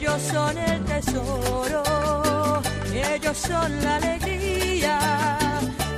[0.00, 1.82] Ellos son el tesoro,
[2.94, 4.98] ellos son la alegría.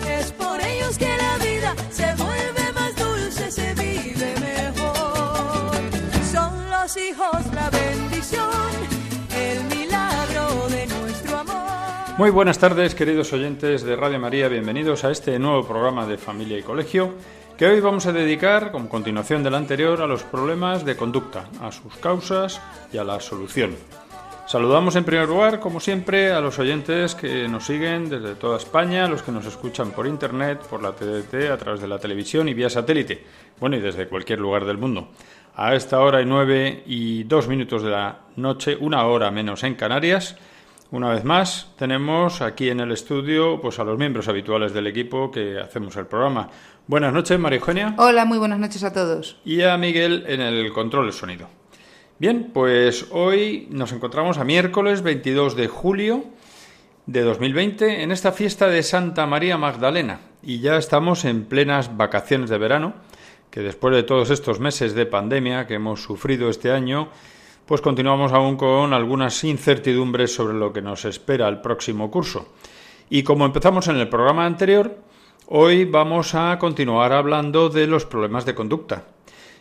[0.09, 5.77] Es por ellos que la vida se vuelve más dulce, se vive mejor.
[6.33, 8.71] Son los hijos la bendición,
[9.37, 12.17] el milagro de nuestro amor.
[12.17, 14.49] Muy buenas tardes, queridos oyentes de Radio María.
[14.49, 17.13] Bienvenidos a este nuevo programa de Familia y Colegio
[17.61, 21.71] que hoy vamos a dedicar, como continuación del anterior, a los problemas de conducta, a
[21.71, 22.59] sus causas
[22.91, 23.77] y a la solución.
[24.47, 29.07] Saludamos en primer lugar, como siempre, a los oyentes que nos siguen desde toda España,
[29.09, 32.55] los que nos escuchan por internet, por la TDT, a través de la televisión y
[32.55, 33.27] vía satélite,
[33.61, 35.09] bueno, y desde cualquier lugar del mundo.
[35.55, 39.75] A esta hora y nueve y dos minutos de la noche, una hora menos en
[39.75, 40.35] Canarias,
[40.93, 45.31] una vez más, tenemos aquí en el estudio pues a los miembros habituales del equipo
[45.31, 46.49] que hacemos el programa.
[46.91, 47.95] Buenas noches, María Eugenia.
[47.99, 49.37] Hola, muy buenas noches a todos.
[49.45, 51.47] Y a Miguel en el control de sonido.
[52.19, 56.25] Bien, pues hoy nos encontramos a miércoles 22 de julio
[57.07, 62.51] de 2020 en esta fiesta de Santa María Magdalena y ya estamos en plenas vacaciones
[62.51, 62.95] de verano,
[63.53, 67.11] que después de todos estos meses de pandemia que hemos sufrido este año,
[67.67, 72.49] pues continuamos aún con algunas incertidumbres sobre lo que nos espera el próximo curso.
[73.09, 74.97] Y como empezamos en el programa anterior,
[75.53, 79.07] hoy vamos a continuar hablando de los problemas de conducta.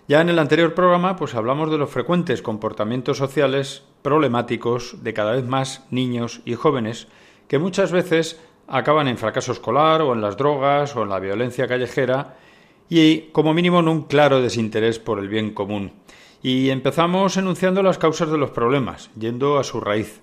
[0.07, 5.31] Ya en el anterior programa, pues hablamos de los frecuentes comportamientos sociales problemáticos de cada
[5.31, 7.07] vez más niños y jóvenes
[7.47, 11.67] que muchas veces acaban en fracaso escolar o en las drogas o en la violencia
[11.67, 12.37] callejera
[12.87, 15.93] y como mínimo en un claro desinterés por el bien común.
[16.43, 20.21] Y empezamos enunciando las causas de los problemas, yendo a su raíz.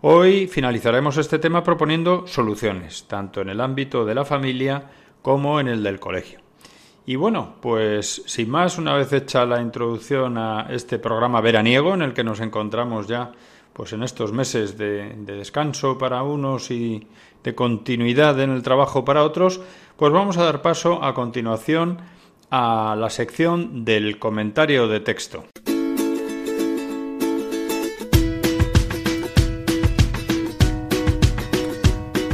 [0.00, 4.90] Hoy finalizaremos este tema proponiendo soluciones, tanto en el ámbito de la familia
[5.22, 6.40] como en el del colegio.
[7.04, 12.02] Y bueno, pues sin más, una vez hecha la introducción a este programa veraniego en
[12.02, 13.32] el que nos encontramos ya
[13.72, 17.06] pues en estos meses de, de, descanso para unos y
[17.42, 19.60] de continuidad en el trabajo para otros,
[19.96, 21.98] pues vamos a dar paso a continuación
[22.50, 25.44] a la sección del comentario de texto.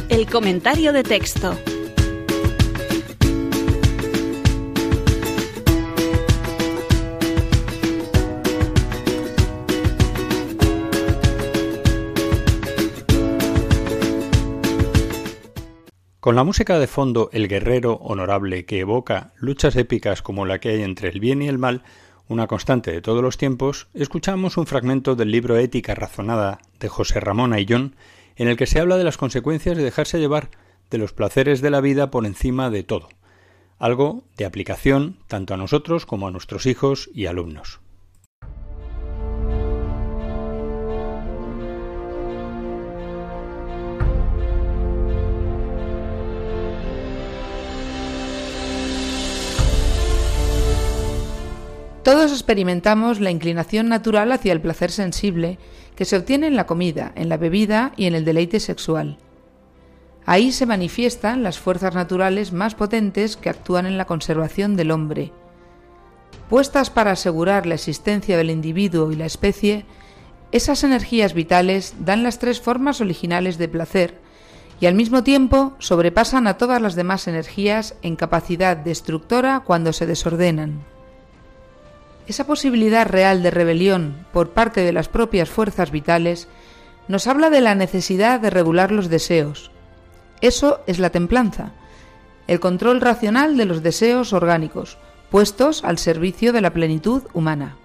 [0.09, 1.57] El comentario de texto.
[16.29, 20.69] Con la música de fondo El guerrero honorable que evoca luchas épicas como la que
[20.69, 21.85] hay entre el bien y el mal,
[22.29, 27.21] una constante de todos los tiempos, escuchamos un fragmento del libro Ética razonada de José
[27.21, 27.97] Ramón Ayllón,
[28.37, 30.51] en el que se habla de las consecuencias de dejarse llevar
[30.91, 33.09] de los placeres de la vida por encima de todo,
[33.79, 37.81] algo de aplicación tanto a nosotros como a nuestros hijos y alumnos.
[52.09, 55.59] Todos experimentamos la inclinación natural hacia el placer sensible
[55.95, 59.19] que se obtiene en la comida, en la bebida y en el deleite sexual.
[60.25, 65.33] Ahí se manifiestan las fuerzas naturales más potentes que actúan en la conservación del hombre.
[66.49, 69.85] Puestas para asegurar la existencia del individuo y la especie,
[70.51, 74.19] esas energías vitales dan las tres formas originales de placer
[74.81, 80.07] y al mismo tiempo sobrepasan a todas las demás energías en capacidad destructora cuando se
[80.07, 80.97] desordenan.
[82.29, 86.47] Esa posibilidad real de rebelión por parte de las propias fuerzas vitales
[87.09, 89.71] nos habla de la necesidad de regular los deseos.
[90.43, 91.73] Eso es la templanza,
[92.47, 94.99] el control racional de los deseos orgánicos,
[95.31, 97.77] puestos al servicio de la plenitud humana.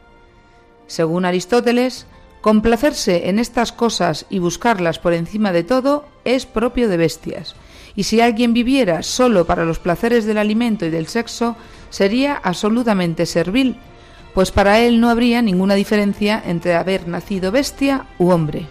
[0.87, 2.05] Según Aristóteles,
[2.41, 7.55] complacerse en estas cosas y buscarlas por encima de todo es propio de bestias,
[7.95, 11.55] y si alguien viviera solo para los placeres del alimento y del sexo,
[11.89, 13.77] sería absolutamente servil,
[14.33, 18.67] pues para él no habría ninguna diferencia entre haber nacido bestia u hombre.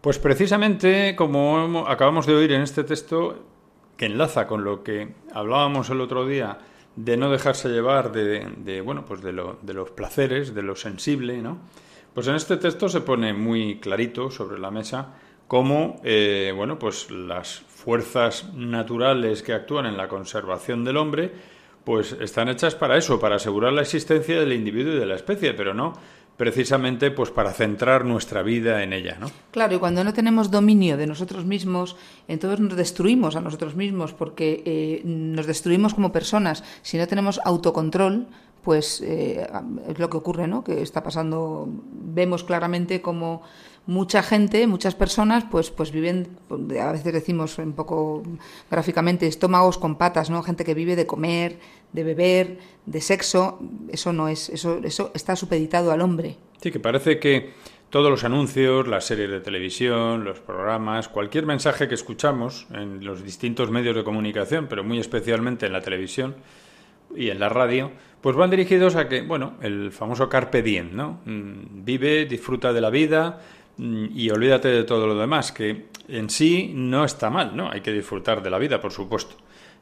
[0.00, 3.36] Pues precisamente, como acabamos de oír en este texto,
[4.00, 6.56] que enlaza con lo que hablábamos el otro día
[6.96, 9.30] de no dejarse llevar de, bueno, pues de,
[9.60, 11.58] de, los placeres, de lo sensible, ¿no?
[12.14, 17.10] Pues en este texto se pone muy clarito sobre la mesa cómo, eh, bueno, pues
[17.10, 21.30] las fuerzas naturales que actúan en la conservación del hombre,
[21.84, 25.52] pues están hechas para eso, para asegurar la existencia del individuo y de la especie,
[25.52, 25.92] pero no
[26.40, 29.30] precisamente pues para centrar nuestra vida en ella, ¿no?
[29.50, 31.96] Claro, y cuando no tenemos dominio de nosotros mismos,
[32.28, 36.64] entonces nos destruimos a nosotros mismos porque eh, nos destruimos como personas.
[36.80, 38.26] Si no tenemos autocontrol,
[38.64, 39.46] pues eh,
[39.86, 40.64] es lo que ocurre, ¿no?
[40.64, 43.42] Que está pasando, vemos claramente como
[43.86, 46.28] mucha gente, muchas personas, pues, pues viven,
[46.80, 48.22] a veces decimos un poco
[48.70, 50.42] gráficamente, estómagos con patas, ¿no?
[50.42, 51.58] Gente que vive de comer,
[51.92, 53.58] de beber, de sexo,
[53.90, 56.36] eso no es, eso, eso está supeditado al hombre.
[56.62, 57.50] Sí, que parece que
[57.90, 63.24] todos los anuncios, las series de televisión, los programas, cualquier mensaje que escuchamos en los
[63.24, 66.36] distintos medios de comunicación, pero muy especialmente en la televisión
[67.16, 67.90] y en la radio,
[68.20, 71.20] pues van dirigidos a que, bueno, el famoso carpe diem, ¿no?
[71.24, 73.40] Mm, vive, disfruta de la vida,
[73.80, 77.70] y olvídate de todo lo demás, que en sí no está mal, ¿no?
[77.70, 79.36] Hay que disfrutar de la vida, por supuesto,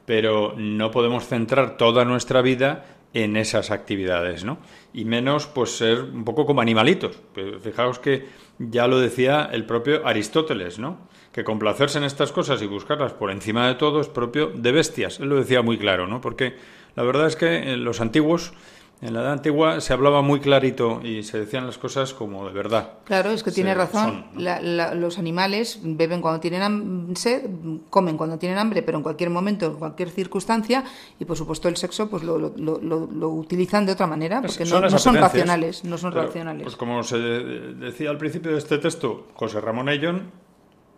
[0.05, 4.59] pero no podemos centrar toda nuestra vida en esas actividades, ¿no?
[4.93, 7.19] Y menos, pues, ser un poco como animalitos.
[7.61, 8.27] Fijaos que
[8.59, 11.09] ya lo decía el propio Aristóteles, ¿no?
[11.33, 15.19] Que complacerse en estas cosas y buscarlas por encima de todo es propio de bestias.
[15.19, 16.21] Él lo decía muy claro, ¿no?
[16.21, 16.55] Porque
[16.95, 18.53] la verdad es que los antiguos
[19.01, 22.53] en la edad antigua se hablaba muy clarito y se decían las cosas como de
[22.53, 22.95] verdad.
[23.05, 24.25] Claro, es que tiene razón.
[24.35, 27.49] los animales beben cuando tienen sed,
[27.89, 30.83] comen cuando tienen hambre, pero en cualquier momento, en cualquier circunstancia,
[31.17, 35.15] y por supuesto el sexo pues lo, lo, utilizan de otra manera, porque no, son
[35.15, 35.85] racionales.
[35.85, 36.63] No son racionales.
[36.63, 40.31] Pues como se decía al principio de este texto, José Ramón Ellón,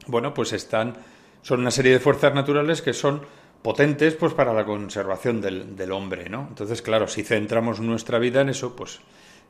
[0.07, 0.95] bueno, pues están,
[1.43, 3.21] son una serie de fuerzas naturales que son
[3.61, 6.47] potentes pues para la conservación del, del, hombre, ¿no?
[6.49, 8.99] Entonces, claro, si centramos nuestra vida en eso, pues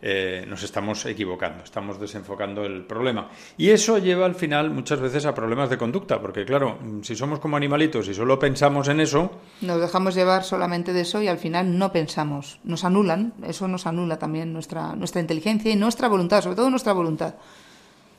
[0.03, 3.29] eh, nos estamos equivocando, estamos desenfocando el problema.
[3.55, 7.39] Y eso lleva al final muchas veces a problemas de conducta, porque claro, si somos
[7.39, 9.31] como animalitos y solo pensamos en eso...
[9.61, 13.85] Nos dejamos llevar solamente de eso y al final no pensamos, nos anulan, eso nos
[13.85, 17.35] anula también nuestra, nuestra inteligencia y nuestra voluntad, sobre todo nuestra voluntad.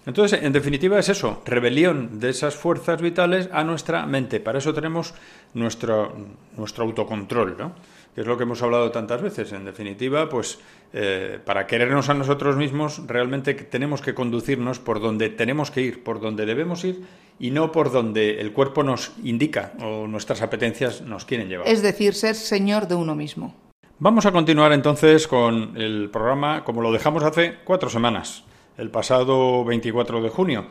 [0.05, 4.41] Entonces, en definitiva es eso, rebelión de esas fuerzas vitales a nuestra mente.
[4.41, 5.15] Para eso tenemos
[5.55, 6.13] nuestro,
[6.57, 7.73] nuestro autocontrol, ¿no?
[8.15, 9.53] que es lo que hemos hablado tantas veces.
[9.53, 10.59] En definitiva, pues
[10.93, 16.03] eh, para querernos a nosotros mismos, realmente tenemos que conducirnos por donde tenemos que ir,
[16.03, 17.01] por donde debemos ir
[17.39, 21.67] y no por donde el cuerpo nos indica o nuestras apetencias nos quieren llevar.
[21.67, 23.55] Es decir, ser señor de uno mismo.
[23.99, 28.45] Vamos a continuar entonces con el programa como lo dejamos hace cuatro semanas
[28.83, 30.67] el pasado 24 de junio.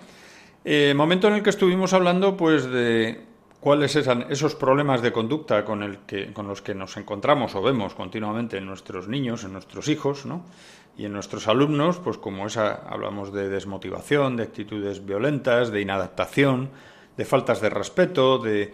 [0.66, 3.22] Eh, momento en el que estuvimos hablando pues de
[3.62, 7.62] cuáles eran esos problemas de conducta con, el que, con los que nos encontramos o
[7.62, 10.44] vemos continuamente en nuestros niños, en nuestros hijos, ¿no?
[10.98, 16.70] y en nuestros alumnos, pues como esa hablamos de desmotivación, de actitudes violentas, de inadaptación,
[17.16, 18.74] de faltas de respeto, de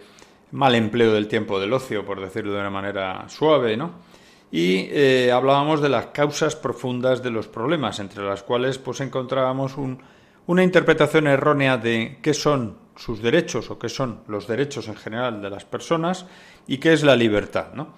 [0.50, 4.07] mal empleo del tiempo del ocio, por decirlo de una manera suave, ¿no?
[4.50, 9.76] Y eh, hablábamos de las causas profundas de los problemas, entre las cuales pues encontrábamos
[10.46, 15.42] una interpretación errónea de qué son sus derechos o qué son los derechos en general
[15.42, 16.26] de las personas
[16.66, 17.94] y qué es la libertad, ¿no?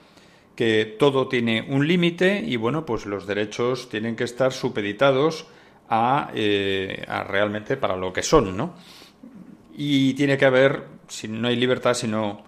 [0.56, 5.46] Que todo tiene un límite y bueno, pues los derechos tienen que estar supeditados
[5.88, 8.74] a, eh, realmente para lo que son, ¿no?
[9.76, 12.42] Y tiene que haber, si no hay libertad, si no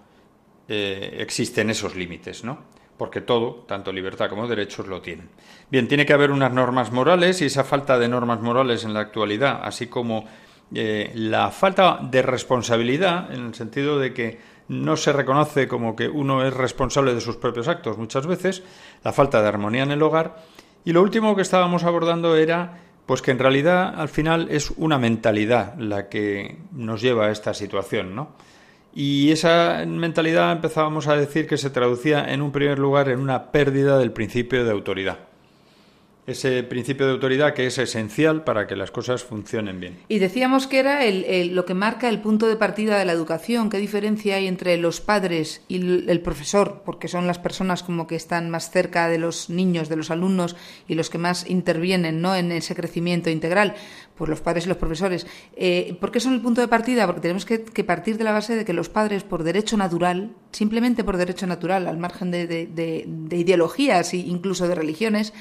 [0.67, 2.73] eh, existen esos límites, ¿no?
[2.97, 5.29] Porque todo, tanto libertad como derechos, lo tienen.
[5.69, 9.01] Bien, tiene que haber unas normas morales y esa falta de normas morales en la
[9.01, 10.25] actualidad, así como
[10.73, 16.07] eh, la falta de responsabilidad, en el sentido de que no se reconoce como que
[16.07, 18.63] uno es responsable de sus propios actos muchas veces,
[19.03, 20.37] la falta de armonía en el hogar,
[20.85, 24.97] y lo último que estábamos abordando era pues que en realidad al final es una
[24.97, 28.35] mentalidad la que nos lleva a esta situación, ¿no?
[28.95, 33.51] Y esa mentalidad empezábamos a decir que se traducía en un primer lugar en una
[33.51, 35.32] pérdida del principio de autoridad
[36.25, 39.97] ese principio de autoridad que es esencial para que las cosas funcionen bien.
[40.07, 43.69] Y decíamos que era el, lo que marca el punto de partida de la educación.
[43.69, 45.77] ¿Qué diferencia hay entre los padres y
[46.09, 46.81] el, profesor?
[46.85, 50.55] Porque son las personas como que están más cerca de los niños, de los alumnos
[50.87, 52.35] y los que más intervienen ¿no?
[52.35, 53.75] en ese crecimiento integral.
[54.15, 55.27] Pues los padres y los profesores.
[55.57, 57.05] Eh, ¿Por qué son el punto de partida?
[57.05, 61.03] Porque tenemos que, partir de la base de que los padres, por derecho natural, simplemente
[61.03, 65.33] por derecho natural, al margen de, de ideologías e incluso de religiones,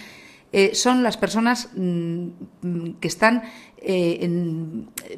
[0.53, 3.43] eh, son las personas mm, que están
[3.85, 4.29] eh,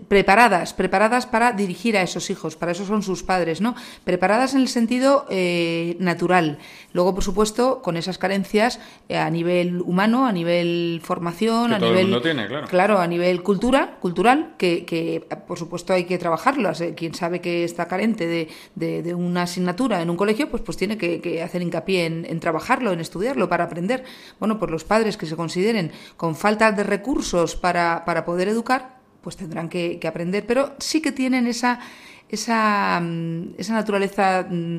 [0.09, 3.75] preparadas, preparadas para dirigir a esos hijos, para eso son sus padres, ¿no?
[4.05, 6.59] Preparadas en el sentido eh, natural.
[6.93, 12.21] Luego, por supuesto, con esas carencias eh, a nivel humano, a nivel formación, a nivel
[12.69, 12.99] claro.
[12.99, 16.83] a nivel cultura, cultural, que, por supuesto hay que trabajarlas.
[16.97, 21.43] Quien sabe que está carente de, una asignatura en un colegio, pues, pues tiene que,
[21.43, 24.05] hacer hincapié en, en, trabajarlo, en estudiarlo, para aprender.
[24.39, 28.99] Bueno, pues los padres que se consideren con falta de recursos para, para poder educar,
[29.21, 31.81] pues tendrán que, aprender, pero sí que tienen esa,
[32.29, 34.79] esa, mm, esa naturaleza mm,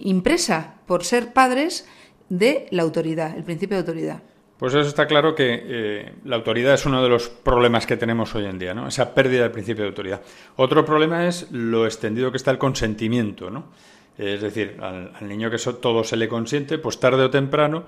[0.00, 1.86] impresa por ser padres
[2.28, 4.22] de la autoridad, el principio de autoridad.
[4.58, 8.34] Pues eso está claro que eh, la autoridad es uno de los problemas que tenemos
[8.34, 8.86] hoy en día, ¿no?
[8.86, 10.22] Esa pérdida del principio de autoridad.
[10.56, 13.72] Otro problema es lo extendido que está el consentimiento, ¿no?
[14.16, 17.84] Es decir, al, al niño que todo se le consiente, pues tarde o temprano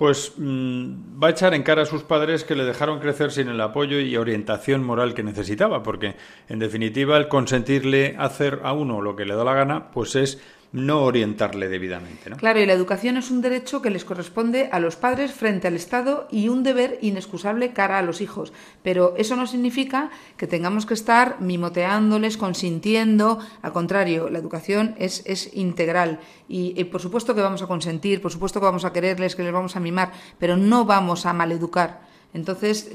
[0.00, 3.48] pues mm, va a echar en cara a sus padres que le dejaron crecer sin
[3.48, 6.16] el apoyo y orientación moral que necesitaba, porque
[6.48, 10.40] en definitiva el consentirle hacer a uno lo que le da la gana, pues es
[10.72, 12.30] no orientarle debidamente.
[12.30, 12.36] ¿no?
[12.36, 15.74] Claro, y la educación es un derecho que les corresponde a los padres frente al
[15.74, 18.52] Estado y un deber inexcusable cara a los hijos.
[18.82, 23.38] Pero eso no significa que tengamos que estar mimoteándoles, consintiendo.
[23.62, 26.20] Al contrario, la educación es, es integral.
[26.48, 29.52] Y, por supuesto que vamos a consentir, por supuesto que vamos a quererles, que les
[29.52, 32.09] vamos a mimar, pero no vamos a maleducar.
[32.32, 32.92] Entonces,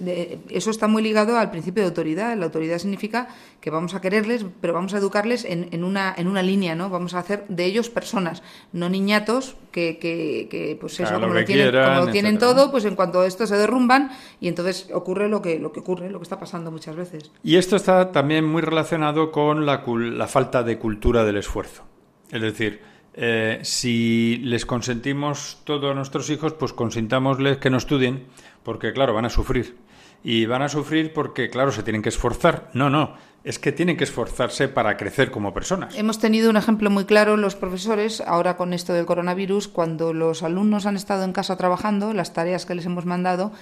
[0.49, 2.37] eso está muy ligado al principio de autoridad.
[2.37, 3.27] La autoridad significa
[3.59, 6.89] que vamos a quererles, pero vamos a educarles en, una, en una línea, ¿no?
[6.89, 12.39] Vamos a hacer de ellos personas, no niñatos que, que, pues eso, como, lo tienen,
[12.39, 15.81] todo, pues en cuanto a esto se derrumban y entonces ocurre lo que, lo que
[15.81, 17.31] ocurre, lo que está pasando muchas veces.
[17.43, 21.83] Y esto está también muy relacionado con la, la falta de cultura del esfuerzo.
[22.31, 22.81] Es decir,
[23.17, 28.25] eh, si les consentimos todo a nuestros hijos, pues consintámosles que no estudien,
[28.63, 29.77] porque claro, van a sufrir.
[30.21, 32.69] Y van a sufrir porque, claro, se tienen que esforzar.
[32.73, 33.13] No, no,
[33.45, 35.95] es que tienen que esforzarse para crecer como personas.
[35.95, 40.41] Hemos tenido un ejemplo muy claro los profesores, ahora con esto del coronavirus, cuando los
[40.41, 43.53] alumnos han estado en casa trabajando, las tareas que les hemos mandado,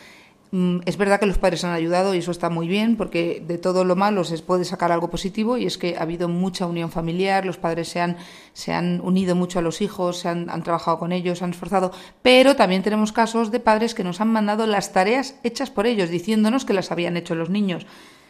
[0.86, 3.86] es verdad que los padres han ayudado y eso está muy bien porque de todo
[3.86, 7.44] lo malo se puede sacar algo positivo y es que ha habido mucha unión familiar,
[7.44, 8.18] los padres se han,
[8.54, 11.52] se han unido mucho a los hijos, se han, han trabajado con ellos, se han
[11.52, 11.92] esforzado,
[12.22, 16.12] pero también tenemos casos de padres que nos han mandado las tareas hechas por ellos,
[16.12, 17.88] diciéndonos que las habían hecho los niños.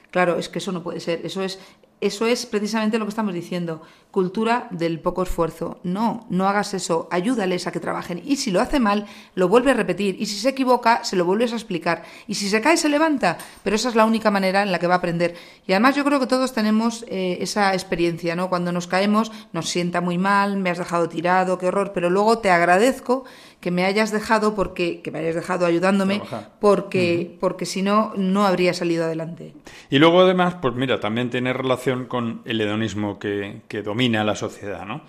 [0.10, 1.26] Claro, es que eso no puede ser.
[1.26, 1.60] Eso es
[2.04, 3.82] eso es precisamente lo que estamos diciendo,
[4.14, 5.80] cultura del poco esfuerzo.
[5.82, 8.22] No, no hagas eso, ayúdales a que trabajen.
[8.24, 10.18] Y si lo hace mal, lo vuelve a repetir.
[10.20, 12.04] Y si se equivoca, se lo vuelves a explicar.
[12.28, 13.40] Y si se cae, se levanta.
[13.64, 15.34] Pero esa es la única manera en la que va a aprender.
[15.66, 18.50] Y además yo creo que todos tenemos eh, esa experiencia, ¿no?
[18.50, 22.38] Cuando nos caemos, nos sienta muy mal, me has dejado tirado, qué horror, pero luego
[22.38, 23.24] te agradezco
[23.62, 26.22] que me hayas dejado porque que me hayas dejado ayudándome
[26.60, 29.54] porque porque si no no habría salido adelante.
[29.90, 34.36] Y luego además, pues mira, también tiene relación con el hedonismo que, que domina la
[34.36, 35.02] sociedad, ¿no?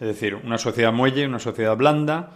[0.00, 2.30] Es decir, una sociedad muelle, una sociedad blanda,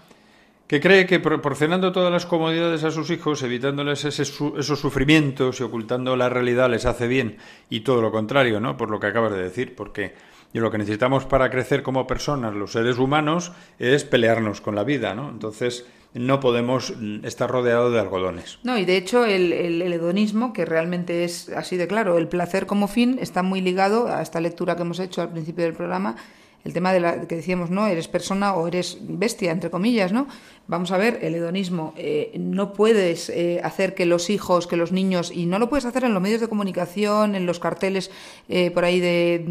[0.67, 6.17] que cree que proporcionando todas las comodidades a sus hijos, evitándoles esos sufrimientos y ocultando
[6.17, 7.37] la realidad les hace bien,
[7.69, 8.77] y todo lo contrario, ¿no?
[8.77, 10.15] Por lo que acabas de decir, porque
[10.53, 15.15] lo que necesitamos para crecer como personas, los seres humanos, es pelearnos con la vida,
[15.15, 15.29] ¿no?
[15.29, 16.93] Entonces, no podemos
[17.23, 18.59] estar rodeados de algodones.
[18.63, 22.67] No, y de hecho el, el, hedonismo, que realmente es así de claro, el placer
[22.67, 26.17] como fin, está muy ligado a esta lectura que hemos hecho al principio del programa,
[26.65, 27.87] el tema de la que decíamos, ¿no?
[27.87, 30.29] Eres persona o eres bestia, entre comillas, ¿no?
[30.69, 31.93] Vamos a ver, el hedonismo.
[31.97, 35.87] Eh, no puedes eh, hacer que los hijos, que los niños, y no lo puedes
[35.87, 38.13] hacer en los medios de comunicación, en los carteles
[38.49, 39.45] eh, por ahí de,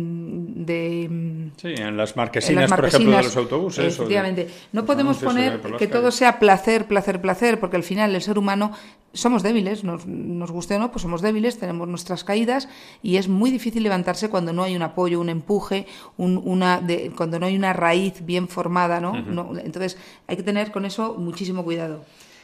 [0.54, 3.94] Sí, en las marquesinas, por ejemplo, de los autobuses.
[3.94, 4.48] Efectivamente.
[4.72, 8.72] no podemos poner que todo sea placer, placer, placer, porque al final el ser humano
[9.14, 12.70] somos débiles, nos, nos guste o no, pues somos débiles, tenemos nuestras caídas
[13.02, 15.86] y es muy difícil levantarse cuando no hay un apoyo, un empuje,
[16.18, 19.16] una de, cuando no hay una raíz bien formada, ¿no?
[19.64, 22.04] Entonces hay que tener con eso muchísimo cuidado.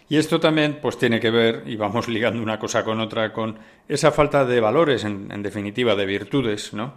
[0.10, 3.58] Y esto también pues tiene que ver, y vamos ligando una cosa con otra, con
[3.88, 6.94] esa falta de valores, en, en definitiva, de virtudes, ¿no?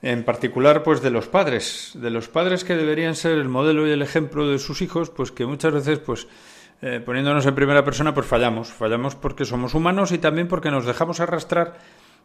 [0.00, 3.90] En particular, pues de los padres, de los padres que deberían ser el modelo y
[3.90, 6.28] el ejemplo de sus hijos, pues que muchas veces, pues
[6.80, 8.68] eh, poniéndonos en primera persona, pues fallamos.
[8.68, 11.78] Fallamos porque somos humanos y también porque nos dejamos arrastrar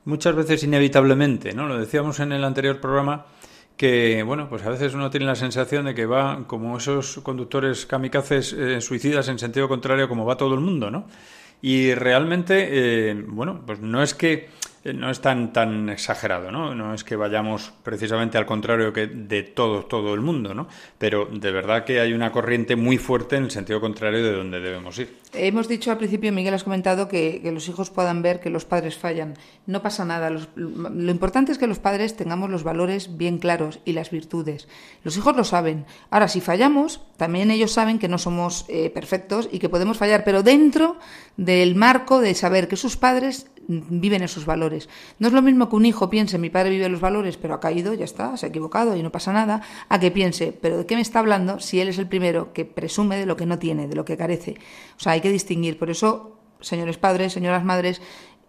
[0.06, 1.68] muchas veces inevitablemente, ¿no?
[1.68, 3.26] Lo decíamos en el anterior programa
[3.76, 7.88] que, bueno, pues a veces uno tiene la sensación de que va como esos conductores
[7.88, 11.08] kamikazes eh, suicidas en sentido contrario como va todo el mundo, ¿no?
[11.62, 14.50] Y realmente, eh, bueno, pues no es que
[14.92, 16.76] no es tan, tan exagerado, ¿no?
[16.76, 20.68] No es que vayamos precisamente al contrario que de todo, todo el mundo, ¿no?
[20.98, 24.60] Pero de verdad que hay una corriente muy fuerte en el sentido contrario de donde
[24.60, 25.16] debemos ir.
[25.34, 28.98] Hemos dicho al principio, Miguel, has comentado que, los hijos puedan ver que los padres
[28.98, 29.36] fallan.
[29.66, 30.30] No pasa nada.
[30.30, 34.68] lo importante es que los padres tengamos los valores bien claros y las virtudes.
[35.04, 35.86] Los hijos lo saben.
[36.10, 40.24] Ahora, si fallamos, también ellos saben que no somos eh, perfectos y que podemos fallar,
[40.24, 40.98] pero dentro
[41.38, 44.90] del marco de saber que sus padres viven esos valores.
[45.20, 47.60] No es lo mismo que un hijo piense, mi padre vive los valores, pero ha
[47.60, 50.86] caído, ya está, se ha equivocado y no pasa nada, a que piense, pero ¿de
[50.86, 53.60] qué me está hablando si él es el primero que presume de lo que no
[53.60, 54.56] tiene, de lo que carece?
[54.98, 55.78] O sea, hay que distinguir.
[55.78, 58.02] Por eso, señores padres, señoras madres,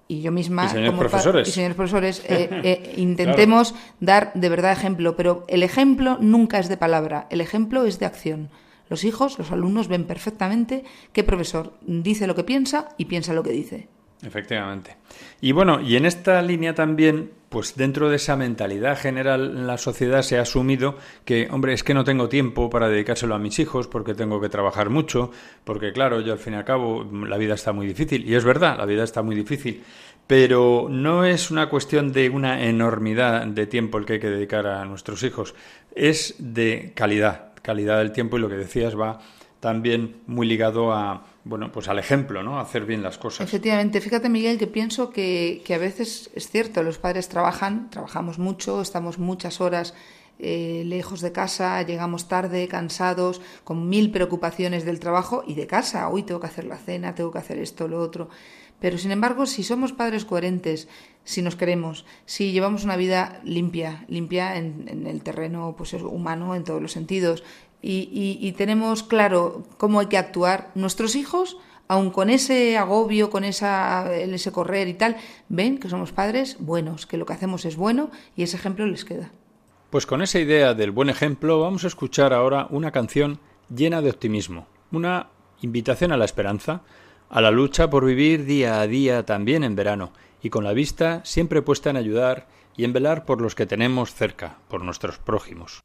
[0.06, 4.72] y yo misma, y señores profesores, y señores profesores eh, eh, intentemos dar de verdad
[4.72, 8.50] ejemplo, pero el ejemplo nunca es de palabra, el ejemplo es de acción.
[8.90, 13.42] Los hijos, los alumnos ven perfectamente qué profesor dice lo que piensa y piensa lo
[13.42, 13.88] que dice.
[14.24, 14.96] Efectivamente.
[15.40, 19.76] Y bueno, y en esta línea también, pues dentro de esa mentalidad general en la
[19.76, 23.58] sociedad se ha asumido que, hombre, es que no tengo tiempo para dedicárselo a mis
[23.58, 25.30] hijos porque tengo que trabajar mucho,
[25.64, 28.44] porque claro, yo al fin y al cabo la vida está muy difícil, y es
[28.44, 29.82] verdad, la vida está muy difícil,
[30.26, 34.66] pero no es una cuestión de una enormidad de tiempo el que hay que dedicar
[34.66, 35.54] a nuestros hijos,
[35.94, 39.20] es de calidad, calidad del tiempo y lo que decías va
[39.60, 42.58] también muy ligado a bueno, pues al ejemplo, ¿no?
[42.58, 43.46] Hacer bien las cosas.
[43.46, 44.00] Efectivamente.
[44.00, 48.80] Fíjate, Miguel, que pienso que, que a veces es cierto, los padres trabajan, trabajamos mucho,
[48.80, 49.94] estamos muchas horas
[50.38, 56.08] eh, lejos de casa, llegamos tarde, cansados, con mil preocupaciones del trabajo y de casa.
[56.08, 58.28] Hoy tengo que hacer la cena, tengo que hacer esto, lo otro.
[58.80, 60.88] Pero sin embargo, si somos padres coherentes,
[61.22, 66.54] si nos queremos, si llevamos una vida limpia, limpia en, en el terreno pues, humano
[66.54, 67.44] en todos los sentidos,
[67.86, 74.14] y, tenemos claro cómo hay que actuar, nuestros hijos, aun con ese agobio, con esa,
[74.14, 75.16] ese correr y tal,
[75.48, 79.04] ven que somos padres buenos, que lo que hacemos es bueno y ese ejemplo les
[79.04, 79.30] queda.
[79.90, 83.38] Pues con esa idea del buen ejemplo vamos a escuchar ahora una canción
[83.68, 85.28] llena de optimismo, una
[85.60, 86.82] invitación a la esperanza,
[87.28, 91.20] a la lucha por vivir día a día también en verano y con la vista
[91.24, 95.84] siempre puesta en ayudar y en velar por los que tenemos cerca, por nuestros prójimos.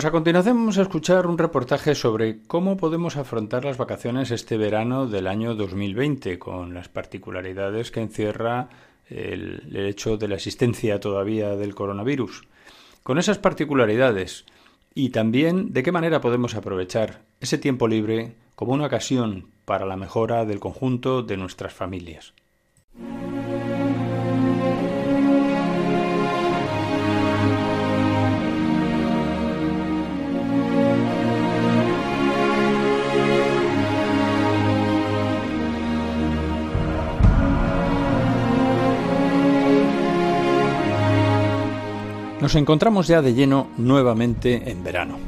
[0.00, 4.56] Pues a continuación vamos a escuchar un reportaje sobre cómo podemos afrontar las vacaciones este
[4.56, 8.70] verano del año 2020, con las particularidades que encierra
[9.10, 12.48] el, el hecho de la existencia todavía del coronavirus.
[13.02, 14.46] Con esas particularidades
[14.94, 19.96] y también de qué manera podemos aprovechar ese tiempo libre como una ocasión para la
[19.96, 22.32] mejora del conjunto de nuestras familias.
[42.40, 45.18] Nos encontramos ya de lleno nuevamente en verano.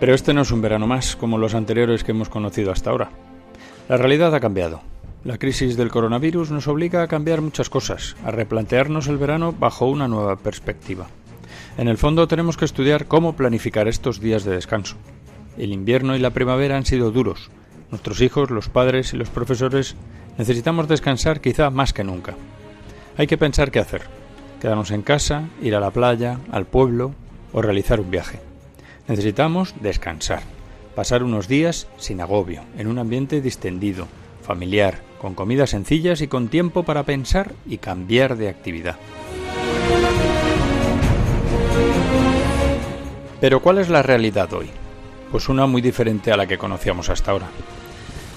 [0.00, 3.10] Pero este no es un verano más como los anteriores que hemos conocido hasta ahora.
[3.86, 4.80] La realidad ha cambiado.
[5.24, 9.86] La crisis del coronavirus nos obliga a cambiar muchas cosas, a replantearnos el verano bajo
[9.88, 11.08] una nueva perspectiva.
[11.76, 14.96] En el fondo tenemos que estudiar cómo planificar estos días de descanso.
[15.58, 17.50] El invierno y la primavera han sido duros.
[17.90, 19.96] Nuestros hijos, los padres y los profesores
[20.38, 22.36] necesitamos descansar quizá más que nunca.
[23.18, 24.17] Hay que pensar qué hacer
[24.60, 27.14] quedarnos en casa, ir a la playa, al pueblo
[27.52, 28.40] o realizar un viaje.
[29.06, 30.42] Necesitamos descansar,
[30.94, 34.06] pasar unos días sin agobio, en un ambiente distendido,
[34.42, 38.96] familiar, con comidas sencillas y con tiempo para pensar y cambiar de actividad.
[43.40, 44.68] Pero ¿cuál es la realidad hoy?
[45.30, 47.46] Pues una muy diferente a la que conocíamos hasta ahora.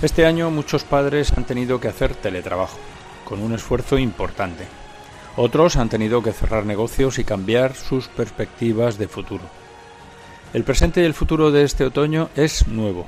[0.02, 2.78] Este año muchos padres han tenido que hacer teletrabajo,
[3.24, 4.66] con un esfuerzo importante,
[5.36, 9.44] otros han tenido que cerrar negocios y cambiar sus perspectivas de futuro.
[10.54, 13.08] El presente y el futuro de este otoño es nuevo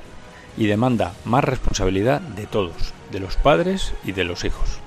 [0.56, 4.78] y demanda más responsabilidad de todos, de los padres y de los hijos.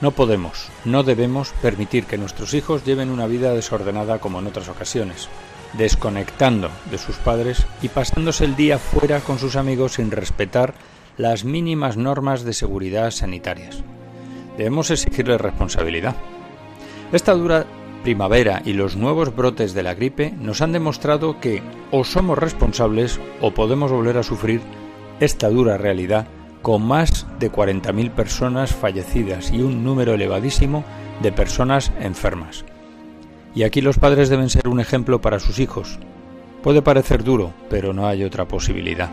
[0.00, 4.68] No podemos, no debemos permitir que nuestros hijos lleven una vida desordenada como en otras
[4.68, 5.28] ocasiones,
[5.74, 10.74] desconectando de sus padres y pasándose el día fuera con sus amigos sin respetar
[11.16, 13.82] las mínimas normas de seguridad sanitarias.
[14.58, 16.16] Debemos exigirles responsabilidad.
[17.12, 17.66] Esta dura
[18.02, 23.20] primavera y los nuevos brotes de la gripe nos han demostrado que o somos responsables
[23.40, 24.60] o podemos volver a sufrir
[25.20, 26.26] esta dura realidad
[26.62, 30.84] con más de 40.000 personas fallecidas y un número elevadísimo
[31.22, 32.64] de personas enfermas.
[33.54, 35.98] Y aquí los padres deben ser un ejemplo para sus hijos.
[36.62, 39.10] Puede parecer duro, pero no hay otra posibilidad.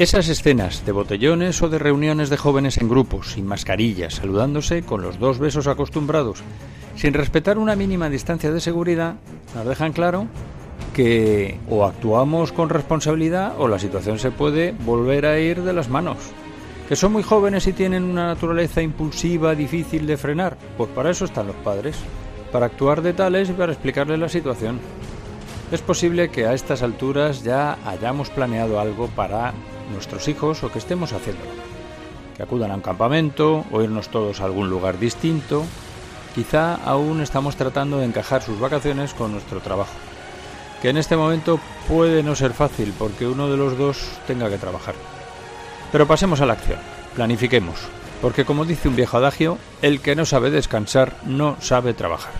[0.00, 5.02] Esas escenas de botellones o de reuniones de jóvenes en grupos, sin mascarillas, saludándose con
[5.02, 6.42] los dos besos acostumbrados,
[6.96, 9.16] sin respetar una mínima distancia de seguridad,
[9.54, 10.26] nos dejan claro
[10.94, 15.90] que o actuamos con responsabilidad o la situación se puede volver a ir de las
[15.90, 16.16] manos.
[16.88, 21.26] Que son muy jóvenes y tienen una naturaleza impulsiva, difícil de frenar, pues para eso
[21.26, 21.96] están los padres,
[22.50, 24.80] para actuar de tales y para explicarles la situación.
[25.70, 29.52] Es posible que a estas alturas ya hayamos planeado algo para
[29.90, 31.50] nuestros hijos o que estemos haciéndolo.
[32.36, 35.64] Que acudan a un campamento o irnos todos a algún lugar distinto.
[36.34, 39.92] Quizá aún estamos tratando de encajar sus vacaciones con nuestro trabajo.
[40.80, 44.58] Que en este momento puede no ser fácil porque uno de los dos tenga que
[44.58, 44.94] trabajar.
[45.92, 46.78] Pero pasemos a la acción.
[47.14, 47.80] Planifiquemos.
[48.22, 52.32] Porque como dice un viejo adagio, el que no sabe descansar no sabe trabajar.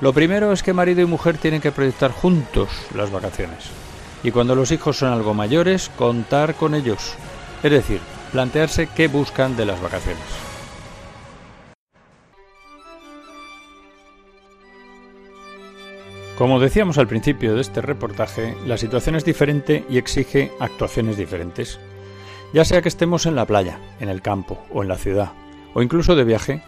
[0.00, 3.83] Lo primero es que marido y mujer tienen que proyectar juntos las vacaciones
[4.24, 7.14] y cuando los hijos son algo mayores, contar con ellos.
[7.62, 8.00] Es decir,
[8.32, 10.24] plantearse qué buscan de las vacaciones.
[16.38, 21.78] Como decíamos al principio de este reportaje, la situación es diferente y exige actuaciones diferentes.
[22.52, 25.32] Ya sea que estemos en la playa, en el campo o en la ciudad,
[25.74, 26.62] o incluso de viaje,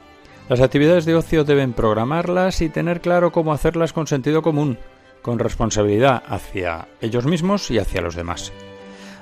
[0.48, 4.78] las actividades de ocio deben programarlas y tener claro cómo hacerlas con sentido común,
[5.26, 8.52] con responsabilidad hacia ellos mismos y hacia los demás.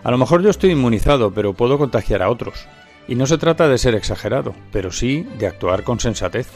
[0.03, 2.67] A lo mejor yo estoy inmunizado, pero puedo contagiar a otros.
[3.09, 6.47] Y no se trata de ser exagerado, pero sí de actuar con sensatez.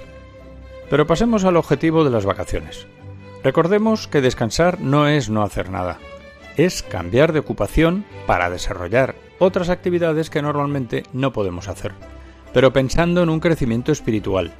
[0.90, 2.86] Pero pasemos al objetivo de las vacaciones.
[3.42, 5.96] Recordemos que descansar no es no hacer nada,
[6.58, 11.92] es cambiar de ocupación para desarrollar otras actividades que normalmente no podemos hacer,
[12.52, 14.52] pero pensando en un crecimiento espiritual.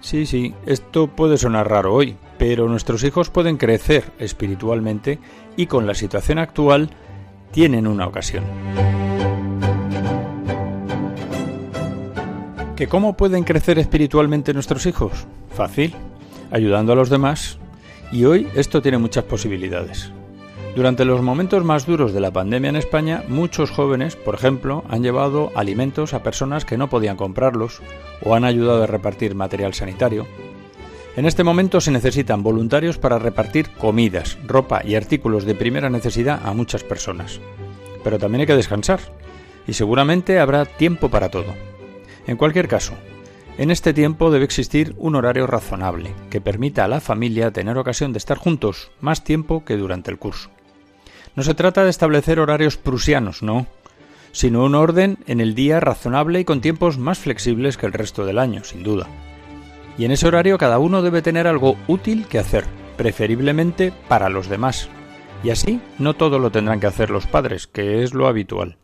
[0.00, 5.18] Sí, sí, esto puede sonar raro hoy, pero nuestros hijos pueden crecer espiritualmente
[5.56, 6.90] y con la situación actual
[7.52, 8.44] tienen una ocasión.
[12.76, 15.26] ¿Que cómo pueden crecer espiritualmente nuestros hijos?
[15.50, 15.94] Fácil,
[16.50, 17.58] ayudando a los demás.
[18.10, 20.12] Y hoy esto tiene muchas posibilidades.
[20.76, 25.02] Durante los momentos más duros de la pandemia en España, muchos jóvenes, por ejemplo, han
[25.02, 27.82] llevado alimentos a personas que no podían comprarlos
[28.22, 30.28] o han ayudado a repartir material sanitario.
[31.16, 36.40] En este momento se necesitan voluntarios para repartir comidas, ropa y artículos de primera necesidad
[36.44, 37.40] a muchas personas.
[38.04, 39.00] Pero también hay que descansar
[39.66, 41.52] y seguramente habrá tiempo para todo.
[42.28, 42.94] En cualquier caso,
[43.58, 48.12] en este tiempo debe existir un horario razonable que permita a la familia tener ocasión
[48.12, 50.48] de estar juntos más tiempo que durante el curso.
[51.36, 53.66] No se trata de establecer horarios prusianos, no,
[54.32, 58.24] sino un orden en el día razonable y con tiempos más flexibles que el resto
[58.24, 59.06] del año, sin duda.
[59.96, 62.64] Y en ese horario cada uno debe tener algo útil que hacer,
[62.96, 64.88] preferiblemente para los demás.
[65.42, 68.76] Y así no todo lo tendrán que hacer los padres, que es lo habitual.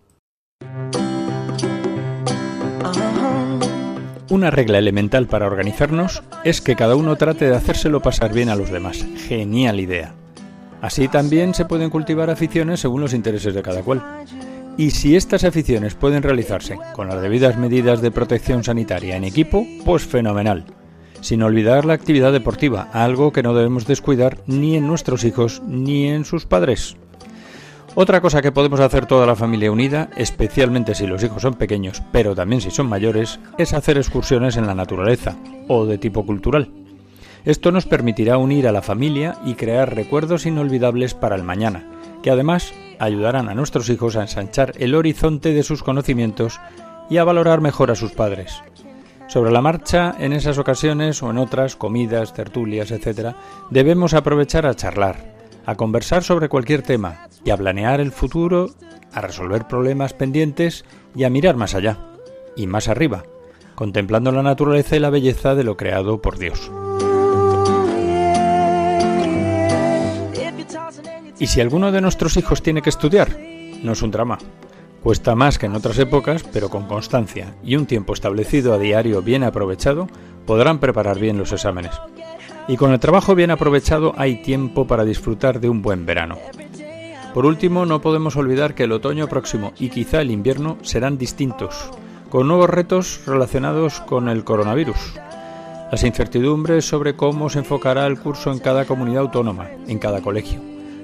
[4.28, 8.56] Una regla elemental para organizarnos es que cada uno trate de hacérselo pasar bien a
[8.56, 9.06] los demás.
[9.28, 10.14] Genial idea.
[10.86, 14.04] Así también se pueden cultivar aficiones según los intereses de cada cual.
[14.76, 19.66] Y si estas aficiones pueden realizarse con las debidas medidas de protección sanitaria en equipo,
[19.84, 20.64] pues fenomenal.
[21.22, 26.06] Sin olvidar la actividad deportiva, algo que no debemos descuidar ni en nuestros hijos ni
[26.06, 26.96] en sus padres.
[27.96, 32.00] Otra cosa que podemos hacer toda la familia unida, especialmente si los hijos son pequeños,
[32.12, 35.34] pero también si son mayores, es hacer excursiones en la naturaleza,
[35.66, 36.85] o de tipo cultural.
[37.46, 41.88] Esto nos permitirá unir a la familia y crear recuerdos inolvidables para el mañana,
[42.20, 46.58] que además ayudarán a nuestros hijos a ensanchar el horizonte de sus conocimientos
[47.08, 48.60] y a valorar mejor a sus padres.
[49.28, 53.36] Sobre la marcha, en esas ocasiones o en otras, comidas, tertulias, etc.,
[53.70, 58.70] debemos aprovechar a charlar, a conversar sobre cualquier tema y a planear el futuro,
[59.12, 61.98] a resolver problemas pendientes y a mirar más allá
[62.56, 63.22] y más arriba,
[63.76, 66.72] contemplando la naturaleza y la belleza de lo creado por Dios.
[71.38, 73.28] ¿Y si alguno de nuestros hijos tiene que estudiar?
[73.82, 74.38] No es un drama.
[75.02, 79.20] Cuesta más que en otras épocas, pero con constancia y un tiempo establecido a diario
[79.20, 80.08] bien aprovechado,
[80.46, 81.92] podrán preparar bien los exámenes.
[82.68, 86.38] Y con el trabajo bien aprovechado hay tiempo para disfrutar de un buen verano.
[87.34, 91.90] Por último, no podemos olvidar que el otoño próximo y quizá el invierno serán distintos,
[92.30, 95.20] con nuevos retos relacionados con el coronavirus.
[95.92, 100.60] Las incertidumbres sobre cómo se enfocará el curso en cada comunidad autónoma, en cada colegio,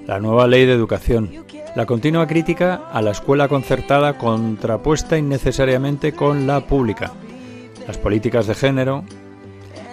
[0.07, 1.31] la nueva ley de educación,
[1.75, 7.12] la continua crítica a la escuela concertada contrapuesta innecesariamente con la pública,
[7.87, 9.05] las políticas de género,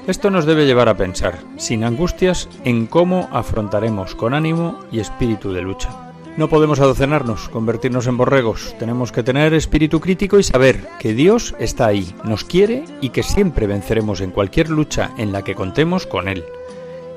[0.07, 5.53] esto nos debe llevar a pensar, sin angustias, en cómo afrontaremos con ánimo y espíritu
[5.53, 5.89] de lucha.
[6.35, 8.73] No podemos adocenarnos, convertirnos en borregos.
[8.79, 13.23] Tenemos que tener espíritu crítico y saber que Dios está ahí, nos quiere y que
[13.23, 16.43] siempre venceremos en cualquier lucha en la que contemos con Él.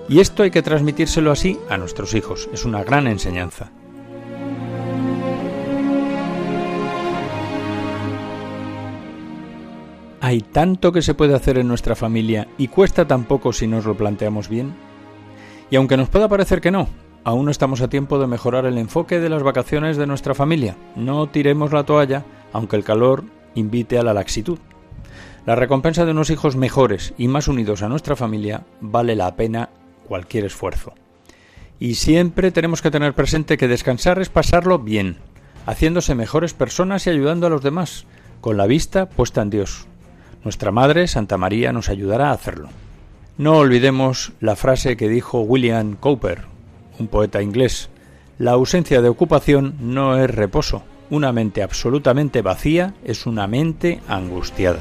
[0.09, 2.49] Y esto hay que transmitírselo así a nuestros hijos.
[2.53, 3.71] Es una gran enseñanza.
[10.21, 13.85] Hay tanto que se puede hacer en nuestra familia y cuesta tan poco si nos
[13.85, 14.73] lo planteamos bien.
[15.69, 16.89] Y aunque nos pueda parecer que no,
[17.25, 20.77] aún no estamos a tiempo de mejorar el enfoque de las vacaciones de nuestra familia.
[20.95, 24.59] No tiremos la toalla, aunque el calor invite a la laxitud.
[25.45, 29.71] La recompensa de unos hijos mejores y más unidos a nuestra familia vale la pena
[30.13, 30.93] cualquier esfuerzo.
[31.81, 35.17] Y siempre tenemos que tener presente que descansar es pasarlo bien,
[35.65, 38.05] haciéndose mejores personas y ayudando a los demás,
[38.43, 39.87] con la vista puesta en Dios,
[40.45, 42.69] nuestra Madre, Santa María, nos ayudará a hacerlo.
[43.39, 46.43] No olvidemos la frase que dijo William Cowper,
[46.99, 47.89] un poeta inglés.
[48.37, 50.83] La ausencia de ocupación no es reposo.
[51.09, 54.81] Una mente absolutamente vacía es una mente angustiada.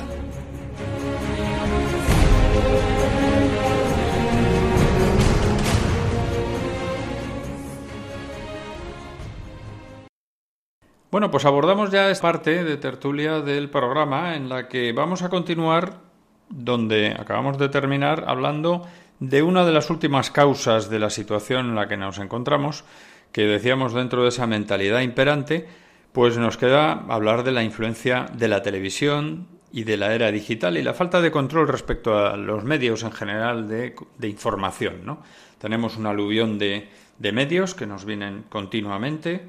[11.12, 15.30] Bueno, pues abordamos ya esta parte de tertulia del programa en la que vamos a
[15.30, 16.00] continuar
[16.48, 18.88] donde acabamos de terminar hablando
[19.20, 22.86] de una de las últimas causas de la situación en la que nos encontramos,
[23.34, 25.68] que decíamos dentro de esa mentalidad imperante,
[26.14, 30.78] pues nos queda hablar de la influencia de la televisión, y de la era digital
[30.78, 33.96] y la falta de control respecto a los medios en general de,
[34.28, 35.06] información.
[35.06, 35.24] ¿no?
[35.60, 39.48] Tenemos un aluvión de, medios que nos vienen continuamente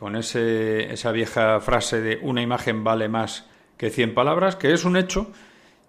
[0.00, 3.44] con ese, esa vieja frase de una imagen vale más
[3.76, 5.30] que cien palabras, que es un hecho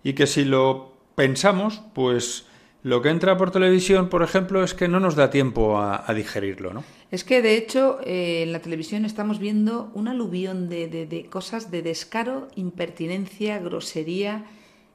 [0.04, 2.46] y que si lo pensamos, pues
[2.84, 6.74] lo que entra por televisión, por ejemplo, es que no nos da tiempo a, digerirlo,
[6.74, 6.84] ¿no?
[7.10, 11.72] Es que, de hecho, eh, en la televisión estamos viendo un aluvión de, de, cosas
[11.72, 14.44] de descaro, impertinencia, grosería,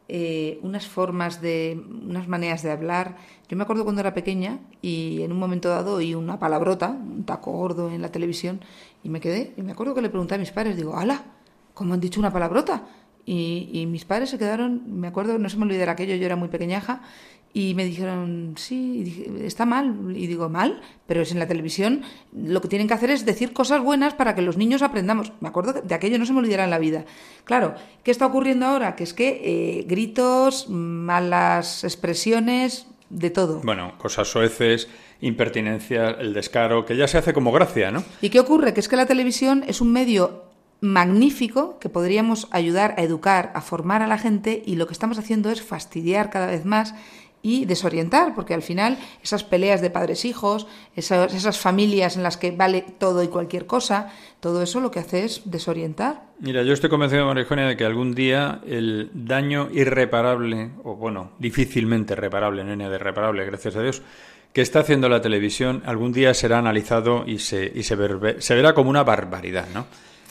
[0.08, 3.16] eh, unas formas de, unas maneras de hablar.
[3.48, 7.24] Yo me acuerdo cuando era pequeña y en un momento dado oí una palabrota, un
[7.24, 8.60] taco gordo en la televisión
[9.02, 11.24] y me quedé y me acuerdo que le pregunté a mis padres, digo, ¡hala!
[11.74, 12.86] ¿Cómo han dicho una palabrota?
[13.24, 16.36] Y, y, mis padres se quedaron, me acuerdo, no se me olvidará aquello, yo era
[16.36, 17.02] muy pequeñaja,
[17.58, 20.14] y me dijeron, sí, está mal.
[20.14, 22.02] Y digo, mal, pero es en la televisión.
[22.30, 25.32] Lo que tienen que hacer es decir cosas buenas para que los niños aprendamos.
[25.40, 27.06] Me acuerdo de aquello, no se me olvidará en la vida.
[27.44, 28.94] Claro, ¿qué está ocurriendo ahora?
[28.94, 33.60] Que es que eh, gritos, malas expresiones, de todo.
[33.62, 34.88] Bueno, cosas soeces,
[35.20, 38.04] impertinencia, el descaro, que ya se hace como gracia, ¿no?
[38.20, 38.74] ¿Y qué ocurre?
[38.74, 40.44] Que es que la televisión es un medio
[40.80, 45.18] magnífico que podríamos ayudar a educar, a formar a la gente y lo que estamos
[45.18, 46.94] haciendo es fastidiar cada vez más
[47.42, 52.50] y desorientar, porque al final esas peleas de padres-hijos, esas, esas, familias en las que
[52.50, 56.24] vale todo y cualquier cosa, todo eso lo que hace es desorientar.
[56.40, 62.14] Mira, yo estoy convencido, Marijonia, de que algún día el daño irreparable, o bueno, difícilmente
[62.14, 64.02] reparable, no de reparable, gracias a Dios,
[64.52, 67.96] que está haciendo la televisión, algún día será analizado y se, y se,
[68.38, 69.86] se verá como una barbaridad, ¿no?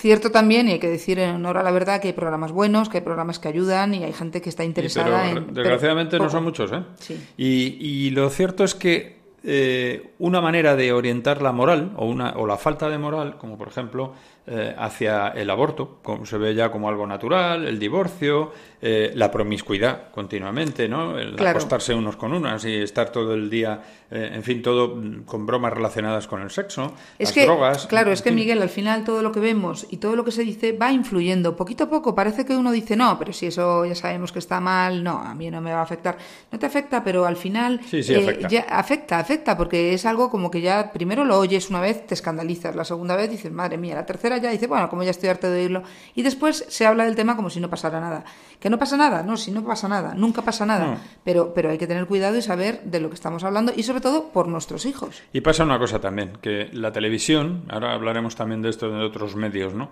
[0.05, 2.89] Cierto también, y hay que decir en honor a la verdad, que hay programas buenos,
[2.89, 5.51] que hay programas que ayudan y hay gente que está interesada en...
[5.51, 6.83] Desgraciadamente no son muchos, ¿eh?
[6.99, 7.19] Sí.
[7.37, 12.33] Y, y lo cierto es que eh, una manera de orientar la moral o, una,
[12.35, 14.13] o la falta de moral, como por ejemplo
[14.47, 19.31] eh, hacia el aborto, como se ve ya como algo natural, el divorcio, eh, la
[19.31, 21.17] promiscuidad continuamente, ¿no?
[21.17, 23.81] El acostarse unos con unas y estar todo el día,
[24.11, 27.87] eh, en fin, todo con bromas relacionadas con el sexo, es las que, drogas.
[27.87, 30.43] Claro, es que Miguel, al final todo lo que vemos y todo lo que se
[30.43, 31.55] dice va influyendo.
[31.55, 34.59] Poquito a poco parece que uno dice, no, pero si eso ya sabemos que está
[34.59, 36.19] mal, no, a mí no me va a afectar.
[36.51, 38.47] No te afecta, pero al final sí, sí, afecta.
[38.47, 42.13] Ya afecta, afecta, porque es algo como que ya primero lo oyes una vez, te
[42.13, 45.29] escandalizas, la segunda vez dices, madre mía, la tercera ya dice, bueno, como ya estoy
[45.29, 45.83] harto de oírlo.
[46.13, 48.25] Y después se habla del tema como si no pasara nada.
[48.59, 49.23] ¿Que no pasa nada?
[49.23, 50.97] No, si no pasa nada, nunca pasa nada.
[51.23, 54.01] Pero, pero hay que tener cuidado y saber de lo que estamos hablando y sobre
[54.01, 55.21] todo por nuestros hijos.
[55.33, 59.35] Y pasa una cosa también, que la televisión, ahora hablaremos también de esto de otros
[59.35, 59.89] medios, ¿no?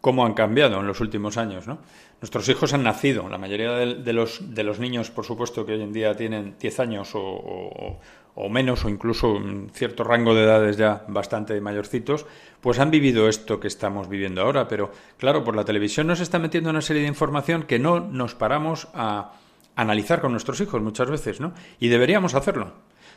[0.00, 1.78] Cómo han cambiado en los últimos años, ¿no?
[2.20, 5.82] Nuestros hijos han nacido, la mayoría de, los, de los niños, por supuesto, que hoy
[5.82, 8.00] en día tienen 10 años o, o
[8.48, 12.26] menos, o incluso un cierto rango de edades ya bastante mayorcitos,
[12.60, 14.68] pues han vivido esto que estamos viviendo ahora.
[14.68, 18.34] Pero claro, por la televisión nos está metiendo una serie de información que no nos
[18.34, 19.32] paramos a
[19.74, 21.52] analizar con nuestros hijos muchas veces, ¿no?
[21.80, 22.72] Y deberíamos hacerlo.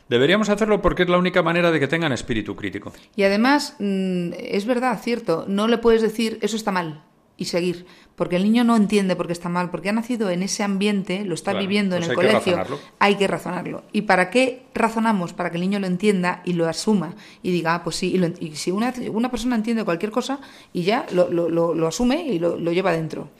[0.08, 2.92] Deberíamos hacerlo porque es la única manera de que tengan espíritu crítico.
[3.14, 7.02] Y además, mm, es verdad, cierto, no le puedes decir eso está mal
[7.40, 10.42] y seguir, porque el niño no entiende por qué está mal, porque ha nacido en
[10.44, 12.62] ese ambiente, lo está viviendo en el hay colegio,
[13.00, 13.82] hay que razonarlo.
[13.92, 15.32] ¿Y para qué razonamos?
[15.32, 18.18] Para que el niño lo entienda y lo asuma y diga, ah, pues sí, y,
[18.18, 20.38] lo- y si una, una persona entiende cualquier cosa
[20.72, 23.30] y ya lo, lo- lo- asume y lo, lo lleva dentro.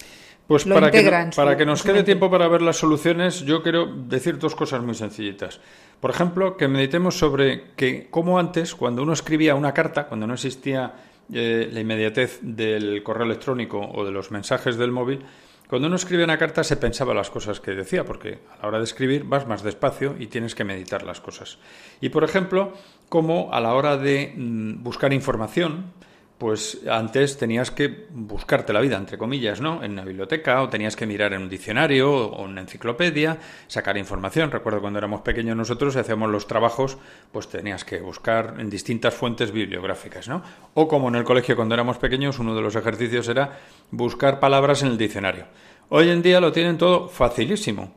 [0.46, 2.06] Pues para, que, su- para que nos quede mente.
[2.06, 5.60] tiempo para ver las soluciones, yo quiero decir dos cosas muy sencillitas.
[6.00, 10.32] Por ejemplo, que meditemos sobre que cómo antes, cuando uno escribía una carta, cuando no
[10.34, 10.94] existía
[11.32, 15.24] eh, la inmediatez del correo electrónico o de los mensajes del móvil,
[15.70, 18.78] cuando uno escribía una carta se pensaba las cosas que decía, porque a la hora
[18.78, 21.58] de escribir vas más despacio y tienes que meditar las cosas.
[22.00, 22.72] Y por ejemplo,
[23.08, 25.92] como a la hora de mm, buscar información,
[26.40, 29.84] pues antes tenías que buscarte la vida, entre comillas, ¿no?
[29.84, 33.36] En una biblioteca o tenías que mirar en un diccionario o en una enciclopedia,
[33.66, 34.50] sacar información.
[34.50, 36.96] Recuerdo cuando éramos pequeños nosotros y hacíamos los trabajos,
[37.30, 40.42] pues tenías que buscar en distintas fuentes bibliográficas, ¿no?
[40.72, 43.58] O como en el colegio cuando éramos pequeños, uno de los ejercicios era
[43.90, 45.44] buscar palabras en el diccionario.
[45.90, 47.92] Hoy en día lo tienen todo facilísimo.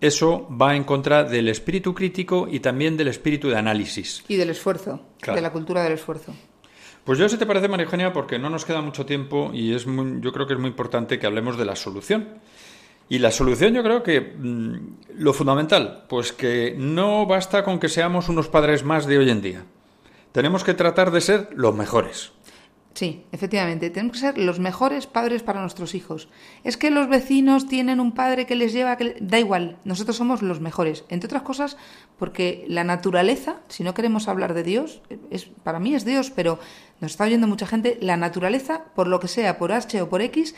[0.00, 4.22] Eso va en contra del espíritu crítico y también del espíritu de análisis.
[4.28, 5.34] Y del esfuerzo, Claro.
[5.34, 6.32] de la cultura del esfuerzo.
[7.04, 9.86] Pues yo, si te parece, María Eugenia, porque no nos queda mucho tiempo y es
[9.86, 12.28] muy- yo creo que es muy importante que hablemos de la solución.
[13.08, 14.76] Y la solución yo creo que mm,
[15.18, 19.42] lo fundamental, pues que no basta con que seamos unos padres más de hoy en
[19.42, 19.64] día.
[20.30, 22.32] Tenemos que tratar de ser los mejores.
[22.94, 26.28] Sí, efectivamente, tenemos que ser los mejores padres para nuestros hijos.
[26.62, 30.42] Es que los vecinos tienen un padre que les lleva, que da igual, nosotros somos
[30.42, 31.04] los mejores.
[31.08, 31.78] Entre otras cosas,
[32.18, 35.00] porque la naturaleza, si no queremos hablar de Dios,
[35.30, 36.58] es para mí es Dios, pero
[37.02, 40.22] nos está oyendo mucha gente, la naturaleza, por lo que sea, por H o por
[40.22, 40.54] X,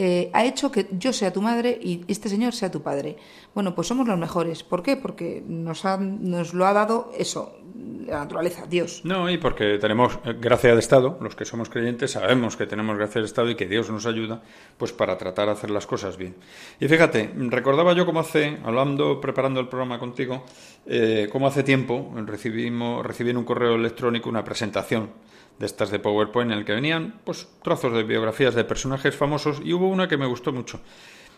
[0.00, 3.16] eh, ha hecho que yo sea tu madre y este señor sea tu padre.
[3.52, 4.62] Bueno, pues somos los mejores.
[4.62, 4.96] ¿Por qué?
[4.96, 7.58] Porque nos, nos lo ha dado eso,
[8.06, 9.00] la naturaleza, Dios.
[9.04, 12.96] No, y porque tenemos eh, gracia de Estado, los que somos creyentes sabemos que tenemos
[12.96, 14.40] gracia de Estado y que Dios nos ayuda
[14.76, 16.36] pues para tratar de hacer las cosas bien.
[16.78, 20.44] Y fíjate, recordaba yo como hace, hablando, preparando el programa contigo,
[20.86, 25.10] eh, como hace tiempo recibimos, recibí en un correo electrónico una presentación
[25.58, 29.60] de estas de PowerPoint en el que venían pues trozos de biografías de personajes famosos
[29.64, 30.80] y hubo una que me gustó mucho.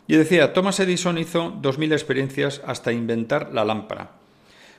[0.07, 4.13] Y decía, Thomas Edison hizo dos mil experiencias hasta inventar la lámpara.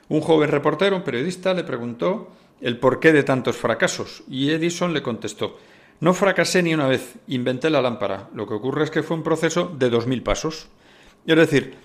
[0.08, 2.30] Un joven reportero, un periodista, le preguntó
[2.60, 5.58] el porqué de tantos fracasos y Edison le contestó
[6.00, 8.28] No fracasé ni una vez, inventé la lámpara.
[8.34, 10.68] Lo que ocurre es que fue un proceso de dos mil pasos.
[11.26, 11.76] Es decir,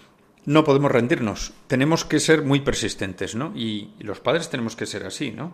[0.46, 3.52] no podemos rendirnos, tenemos que ser muy persistentes, ¿no?
[3.56, 5.54] Y los padres tenemos que ser así, ¿no?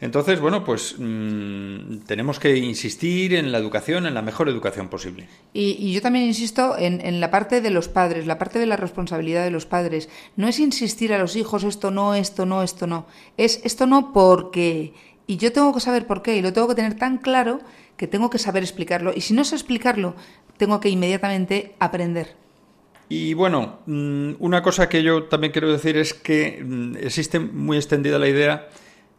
[0.00, 5.26] Entonces, bueno, pues mm, tenemos que insistir en la educación, en la mejor educación posible.
[5.54, 9.42] Y, yo también insisto en, la parte de los padres, la parte de la responsabilidad
[9.44, 10.10] de los padres.
[10.36, 13.06] No es insistir a los hijos esto no, esto no, esto no.
[13.36, 14.92] Es esto no porque...
[15.26, 17.60] Y yo tengo que saber por qué y lo tengo que tener tan claro
[17.96, 19.12] que tengo que saber explicarlo.
[19.14, 20.14] Y si no sé explicarlo,
[20.58, 22.36] tengo que inmediatamente aprender.
[23.08, 27.78] Y bueno, mm, una cosa que yo también quiero decir es que mm, existe muy
[27.78, 28.68] extendida la idea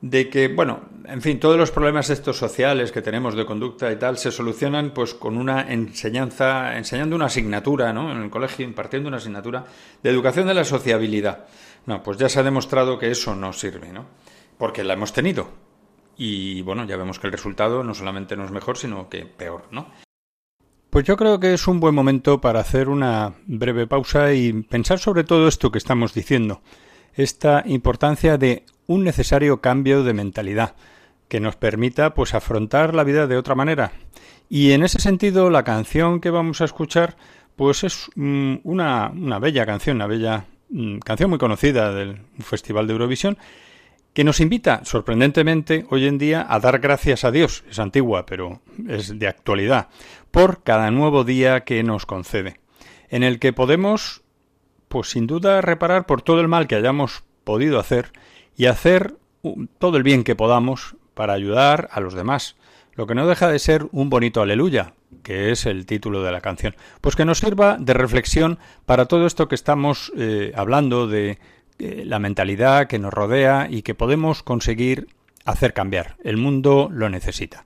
[0.02, 3.96] de que, bueno, en fin, todos los problemas estos sociales que tenemos de conducta y
[3.96, 8.12] tal se solucionan pues con una enseñanza, enseñando una asignatura, ¿no?
[8.12, 9.66] En el colegio, impartiendo una asignatura
[10.04, 11.46] de educación de la sociabilidad.
[11.86, 14.06] No, pues ya se ha demostrado que eso no sirve, ¿no?
[14.58, 15.50] Porque la hemos tenido.
[16.18, 19.68] Y bueno, ya vemos que el resultado no solamente no es mejor, sino que peor,
[19.72, 19.88] ¿no?
[20.90, 25.00] Pues yo creo que es un buen momento para hacer una breve pausa y pensar
[25.00, 26.62] sobre todo esto que estamos diciendo,
[27.14, 30.76] esta importancia de un necesario cambio de mentalidad
[31.28, 33.92] que nos permita pues afrontar la vida de otra manera.
[34.50, 37.18] Y en ese sentido la canción que vamos a escuchar
[37.56, 42.88] pues es mm, una, una, bella canción, una bella mm, canción muy conocida del Festival
[42.88, 43.38] de Eurovisión
[44.18, 48.62] que nos invita, sorprendentemente, hoy en día a dar gracias a Dios, es antigua, pero
[48.88, 49.90] es de actualidad,
[50.32, 52.60] por cada nuevo día que nos concede,
[53.10, 54.24] en el que podemos,
[54.88, 58.12] pues sin duda, reparar por todo el mal que hayamos podido hacer
[58.58, 59.16] y hacer
[59.78, 62.58] todo el bien que podamos para ayudar a los demás,
[62.94, 64.94] lo que no deja de ser un bonito aleluya,
[65.24, 69.26] que es el título de la canción, pues que nos sirva de reflexión para todo
[69.28, 71.38] esto que estamos eh, hablando de
[71.80, 75.08] eh, la mentalidad que nos rodea y que podemos conseguir
[75.46, 76.16] hacer cambiar.
[76.24, 77.66] El mundo lo necesita.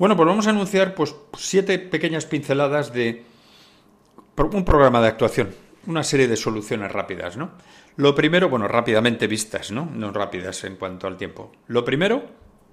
[0.00, 3.22] Bueno, pues vamos a anunciar pues siete pequeñas pinceladas de
[4.38, 5.54] un programa de actuación,
[5.86, 7.50] una serie de soluciones rápidas, ¿no?
[7.96, 9.84] Lo primero, bueno, rápidamente vistas, ¿no?
[9.84, 11.52] No rápidas en cuanto al tiempo.
[11.66, 12.24] Lo primero,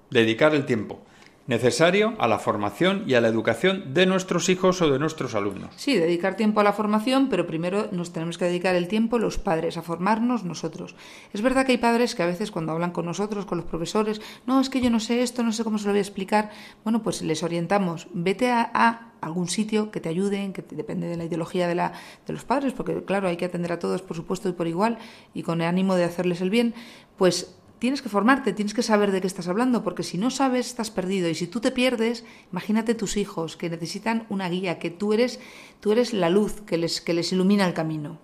[0.08, 1.04] dedicar el tiempo
[1.48, 5.70] necesario a la formación y a la educación de nuestros hijos o de nuestros alumnos.
[5.76, 9.38] Sí, dedicar tiempo a la formación, pero primero nos tenemos que dedicar el tiempo los
[9.38, 10.94] padres, a formarnos nosotros.
[11.32, 14.20] Es verdad que hay padres que a veces cuando hablan con nosotros, con los profesores,
[14.46, 16.50] no, es que yo no sé esto, no sé cómo se lo voy a explicar,
[16.84, 21.24] bueno, pues les orientamos, vete a, algún sitio que te ayuden, que depende de la
[21.24, 21.92] ideología de, la,
[22.24, 24.98] de los padres, porque claro, hay que atender a todos, por supuesto, y por igual,
[25.34, 26.72] y con el ánimo de hacerles el bien,
[27.16, 30.66] pues tienes que formarte, tienes que saber de qué estás hablando, porque si no sabes,
[30.66, 31.28] estás perdido.
[31.28, 35.40] Y si tú te pierdes, imagínate tus hijos que necesitan una guía, que tú eres,
[35.80, 38.18] tú eres la luz que les, que les ilumina el camino.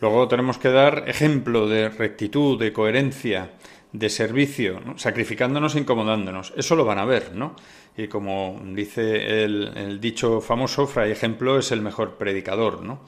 [0.00, 3.52] Luego tenemos que dar ejemplo de rectitud, de coherencia,
[3.92, 6.54] de servicio, sacrificándonos e incomodándonos.
[6.56, 7.56] Eso lo van a ver, ¿no?
[7.96, 13.00] Y como dice el, el dicho famoso, Fray Ejemplo es el mejor predicador, ¿no?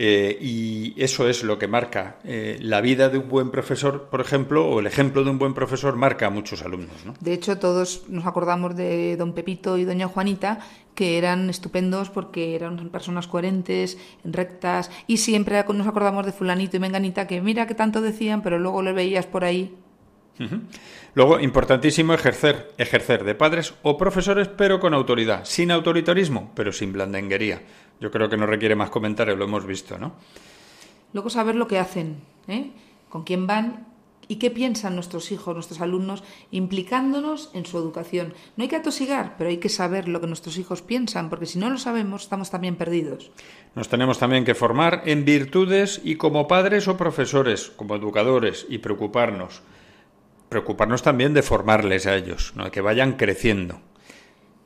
[0.00, 4.20] Eh, y eso es lo que marca eh, la vida de un buen profesor, por
[4.20, 7.04] ejemplo, o el ejemplo de un buen profesor marca a muchos alumnos.
[7.04, 7.14] ¿no?
[7.18, 10.60] De hecho, todos nos acordamos de don Pepito y doña Juanita,
[10.94, 16.80] que eran estupendos porque eran personas coherentes, rectas, y siempre nos acordamos de fulanito y
[16.80, 19.74] menganita, que mira que tanto decían, pero luego le veías por ahí
[21.14, 26.92] Luego, importantísimo ejercer, ejercer de padres o profesores, pero con autoridad, sin autoritarismo, pero sin
[26.92, 27.62] blandenguería.
[28.00, 30.12] Yo creo que no requiere más comentarios, lo hemos visto, ¿no?
[31.12, 32.70] Luego saber lo que hacen, ¿eh?
[33.08, 33.86] con quién van
[34.28, 38.34] y qué piensan nuestros hijos, nuestros alumnos, implicándonos en su educación.
[38.56, 41.58] No hay que atosigar, pero hay que saber lo que nuestros hijos piensan, porque si
[41.58, 43.30] no lo sabemos, estamos también perdidos.
[43.74, 48.78] Nos tenemos también que formar en virtudes y como padres o profesores, como educadores, y
[48.78, 49.62] preocuparnos.
[50.50, 52.70] Preocuparnos también de formarles a ellos, ¿no?
[52.70, 53.80] que vayan creciendo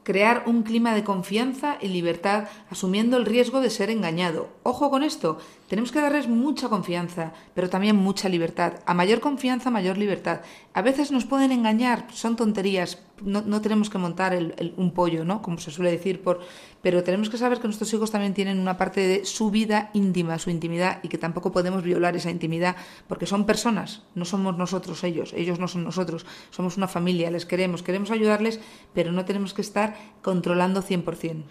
[0.03, 4.48] crear un clima de confianza y libertad asumiendo el riesgo de ser engañado.
[4.62, 5.38] Ojo con esto,
[5.68, 8.74] tenemos que darles mucha confianza, pero también mucha libertad.
[8.86, 10.40] A mayor confianza, mayor libertad.
[10.74, 14.36] A veces nos pueden engañar, son tonterías, no, tenemos que montar
[14.76, 15.42] un pollo, ¿no?
[15.42, 16.40] Como se suele decir, por,
[16.82, 20.38] pero tenemos que saber que nuestros hijos también tienen una parte de su vida íntima,
[20.38, 22.76] su intimidad, y que tampoco podemos violar esa intimidad,
[23.08, 27.46] porque son personas, no somos nosotros ellos, ellos no son nosotros, somos una familia, les
[27.46, 28.60] queremos, queremos ayudarles,
[28.94, 31.42] pero no tenemos que estar controlando 100%.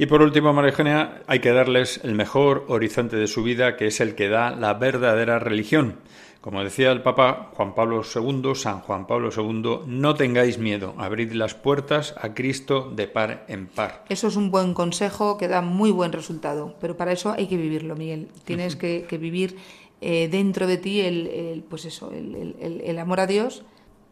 [0.00, 3.88] Y por último, María Eugenia, hay que darles el mejor horizonte de su vida, que
[3.88, 5.96] es el que da la verdadera religión.
[6.48, 11.32] Como decía el Papa Juan Pablo II, San Juan Pablo II, no tengáis miedo, abrid
[11.32, 14.06] las puertas a Cristo de par en par.
[14.08, 17.58] Eso es un buen consejo que da muy buen resultado, pero para eso hay que
[17.58, 18.28] vivirlo, Miguel.
[18.46, 19.58] Tienes que, vivir
[20.00, 23.62] eh, dentro de ti el, pues eso, el, amor a Dios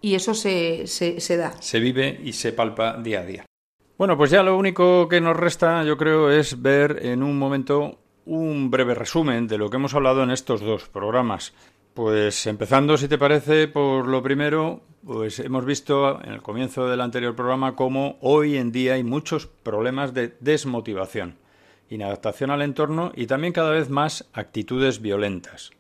[0.02, 1.54] y eso se, se da.
[1.62, 3.46] Se vive y se palpa día a día.
[3.96, 7.98] Bueno, pues ya lo único que nos resta, yo creo, es ver en un momento
[8.26, 11.54] un breve resumen de lo que hemos hablado en estos dos programas.
[11.96, 17.00] Pues empezando, si te parece, por lo primero, pues hemos visto en el comienzo del
[17.00, 21.38] anterior programa cómo hoy en día hay muchos problemas de desmotivación,
[21.88, 25.70] inadaptación al entorno y también cada vez más actitudes violentas,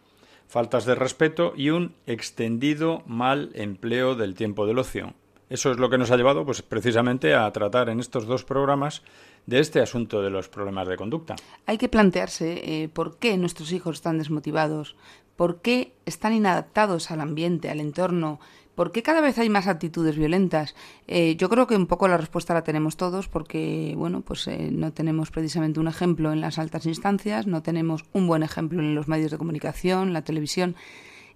[0.48, 5.12] faltas de respeto y un extendido mal empleo del tiempo del ocio.
[5.50, 9.02] Eso es lo que nos ha llevado, pues precisamente a tratar en estos dos programas
[9.44, 11.36] de este asunto de los problemas de conducta.
[11.66, 14.96] Hay que plantearse eh, por qué nuestros hijos están desmotivados,
[15.36, 18.40] por qué están inadaptados al ambiente, al entorno,
[18.76, 20.76] por qué cada vez hay más actitudes violentas.
[21.08, 24.68] Eh, yo creo que un poco la respuesta la tenemos todos porque, bueno, pues eh,
[24.70, 28.94] no tenemos precisamente un ejemplo en las altas instancias, no tenemos un buen ejemplo en
[28.94, 30.76] los medios de comunicación, la televisión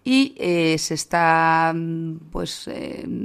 [0.04, 1.74] y eh, se está
[2.30, 2.70] pues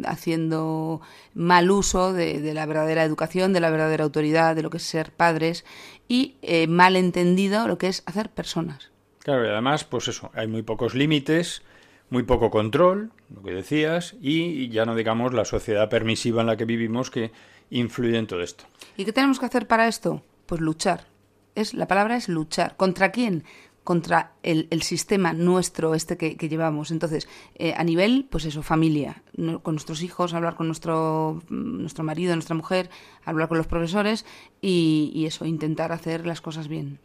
[0.06, 1.00] haciendo
[1.34, 5.14] mal uso de, la verdadera educación, de la verdadera autoridad, de lo que es ser
[5.14, 5.64] padres
[6.10, 6.36] y
[6.68, 8.95] mal entendido lo que es hacer personas.
[9.26, 11.64] Claro, y además, pues eso, hay muy pocos límites,
[12.12, 16.58] muy poco control, lo que decías, y ya no digamos la sociedad permisiva en la
[16.58, 17.32] que vivimos que
[17.72, 18.66] influye en todo esto.
[18.96, 20.22] ¿Y qué tenemos que hacer para esto?
[20.46, 21.08] Pues luchar.
[21.56, 22.78] Es, la palabra es luchar.
[22.78, 23.44] ¿Contra quién?
[23.84, 26.90] contra el, sistema nuestro, este que, llevamos.
[26.90, 29.22] Entonces, eh, a nivel, pues eso, familia,
[29.62, 32.90] con nuestros hijos, hablar con nuestro, nuestro marido, nuestra mujer,
[33.24, 34.26] hablar con los profesores
[34.60, 37.00] y eso, intentar hacer las cosas bien.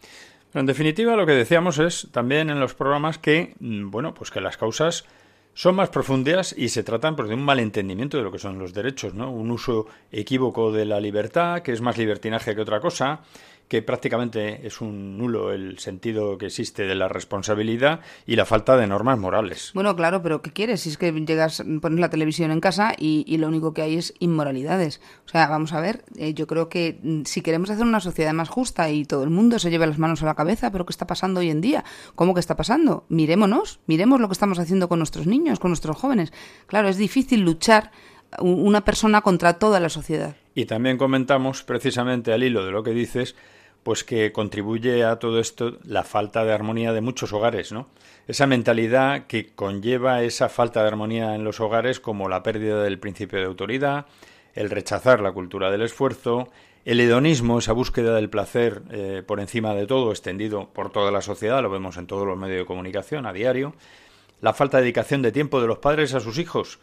[0.53, 4.41] En definitiva, lo que decíamos es también en los programas que, mm, bueno, pues que
[4.41, 5.05] las causas
[5.55, 8.75] son más profundas y se tratan pues, de un malentendimiento de lo que son los
[8.75, 9.31] derechos, ¿no?
[9.31, 13.21] Un uso equívoco de la libertad, que es más libertinaje que otra cosa,
[13.71, 18.77] que prácticamente es un nulo el sentido que existe de la responsabilidad y la falta
[18.77, 19.71] de normas morales.
[19.75, 20.81] Bueno, claro, pero ¿qué quieres?
[20.81, 24.13] Si es que llegas, pones la televisión en casa y, lo único que hay es
[24.19, 25.01] inmoralidades.
[25.25, 28.33] O sea, vamos a ver, eh, yo creo que mm, si queremos hacer una sociedad
[28.33, 30.91] más justa y todo el mundo se lleve las manos a la cabeza, pero ¿qué
[30.91, 31.85] está pasando hoy en día?
[32.17, 33.05] ¿Cómo que está pasando?
[33.09, 36.33] Mirémonos, miremos lo que estamos haciendo con nuestros niños, con nuestros jóvenes.
[36.67, 37.93] Claro, es difícil luchar
[38.41, 40.35] una persona contra toda la sociedad.
[40.57, 43.37] Y también comentamos, precisamente al hilo de lo que dices,
[43.83, 47.89] pues que contribuye a todo esto la falta de armonía de muchos hogares, ¿no?
[48.29, 52.99] Esa mentalidad que conlleva esa falta de armonía en los hogares como la pérdida del
[52.99, 54.07] principio de autoridad,
[54.55, 56.49] el rechazar la cultura del esfuerzo,
[56.85, 61.23] el hedonismo, esa búsqueda del placer eh, por encima de todo, extendido por toda la
[61.23, 63.75] sociedad, lo vemos en todos los medios de comunicación a diario,
[64.41, 66.79] la falta de dedicación de tiempo de los padres a sus hijos,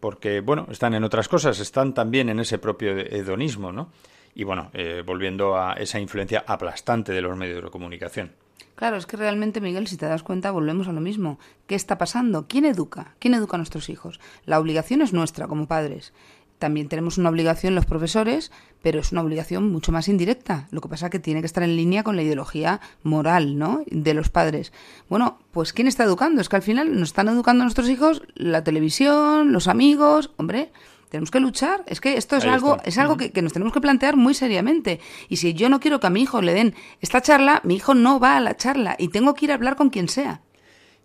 [0.00, 3.90] porque, bueno, están en otras cosas, están también en ese propio hedonismo, ¿no?
[4.34, 8.32] Y bueno, eh, volviendo a esa influencia aplastante de los medios de comunicación.
[8.74, 11.38] Claro, es que realmente, Miguel, si te das cuenta, volvemos a lo mismo.
[11.66, 12.46] ¿Qué está pasando?
[12.48, 13.14] ¿Quién educa?
[13.18, 14.18] ¿Quién educa a nuestros hijos?
[14.44, 16.12] La obligación es nuestra como padres.
[16.58, 18.52] También tenemos una obligación los profesores,
[18.82, 20.68] pero es una obligación mucho más indirecta.
[20.70, 23.82] Lo que pasa es que tiene que estar en línea con la ideología moral, ¿no?
[23.90, 24.72] De los padres.
[25.08, 26.40] Bueno, pues ¿quién está educando?
[26.40, 30.70] Es que al final nos están educando nuestros hijos la televisión, los amigos, hombre,
[31.12, 31.84] tenemos que luchar.
[31.86, 34.98] Es que esto es algo, es algo que, nos tenemos que plantear muy seriamente.
[35.28, 37.92] Y si yo no quiero que a mi hijo le den esta charla, mi hijo
[37.92, 40.40] no va a la charla y tengo que ir a hablar con quien sea.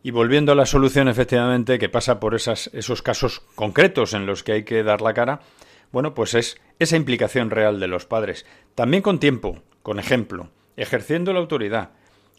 [0.03, 4.43] Y volviendo a la solución, efectivamente, que pasa por esas, esos casos concretos en los
[4.43, 5.41] que hay que dar la cara,
[5.91, 8.45] bueno, pues es esa implicación real de los padres.
[8.75, 11.89] También con tiempo, con ejemplo, ejerciendo la autoridad,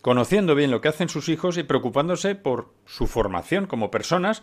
[0.01, 4.43] conociendo bien lo que hacen sus hijos y preocupándose por su formación como personas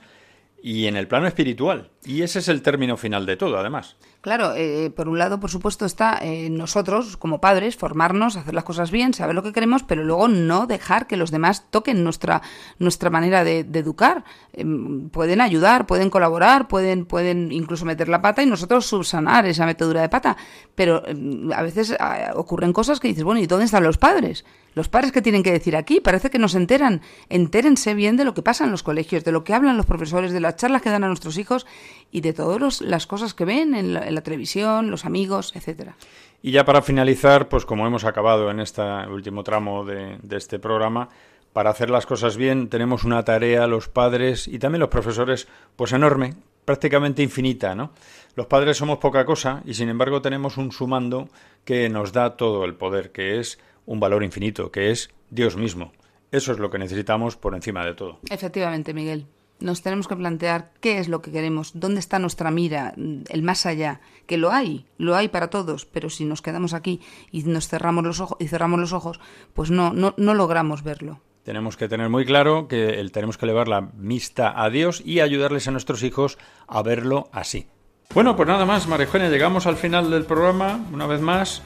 [0.61, 1.89] y en el plano espiritual.
[2.06, 3.95] Y ese es el término final de todo, además.
[4.22, 8.64] Claro, eh, por un lado, por supuesto, está eh, nosotros, como padres, formarnos, hacer las
[8.64, 12.43] cosas bien, saber lo que queremos, pero luego no dejar que los demás toquen nuestra,
[12.78, 14.24] nuestra manera de, educar.
[14.53, 19.66] Em, pueden ayudar, pueden colaborar, pueden, pueden incluso meter la pata y nosotros subsanar esa
[19.66, 20.38] metedura de pata.
[20.76, 24.45] Pero em, a veces ah, ocurren cosas que dices, bueno, ¿y dónde están los padres?
[24.74, 27.01] Los padres que tienen que decir aquí, parece que no se enteran.
[27.30, 30.34] Entérense bien de lo que pasa en los colegios, de lo que hablan los profesores,
[30.34, 31.66] de las charlas que dan a nuestros hijos
[32.12, 35.95] y de todas las cosas que ven en la, televisión, los amigos, etcétera.
[36.41, 41.10] Y ya para finalizar, pues como hemos acabado en este último tramo de, este programa,
[41.53, 45.91] para hacer las cosas bien tenemos una tarea los padres y también los profesores pues
[45.93, 46.36] enorme,
[46.66, 47.91] prácticamente infinita, ¿no?
[48.36, 51.30] Los padres somos poca cosa y sin embargo tenemos un sumando
[51.64, 55.93] que nos da todo el poder, que es un valor infinito, que es Dios mismo.
[56.32, 58.20] Eso es lo que necesitamos por encima de todo.
[58.30, 59.26] Efectivamente, Miguel
[59.60, 63.66] nos tenemos que plantear qué es lo que queremos, dónde está nuestra mira, el más
[63.66, 67.01] allá, que lo hay, lo hay para todos, pero si nos quedamos aquí
[67.32, 69.20] y nos cerramos los ojos y cerramos los ojos,
[69.53, 71.22] pues no, no, no logramos verlo.
[71.43, 75.20] Tenemos que tener muy claro que el, tenemos que elevar la vista a Dios y
[75.20, 77.68] ayudarles a nuestros hijos a verlo así.
[78.14, 81.62] Bueno, pues nada más, María llegamos al final del programa, una vez más.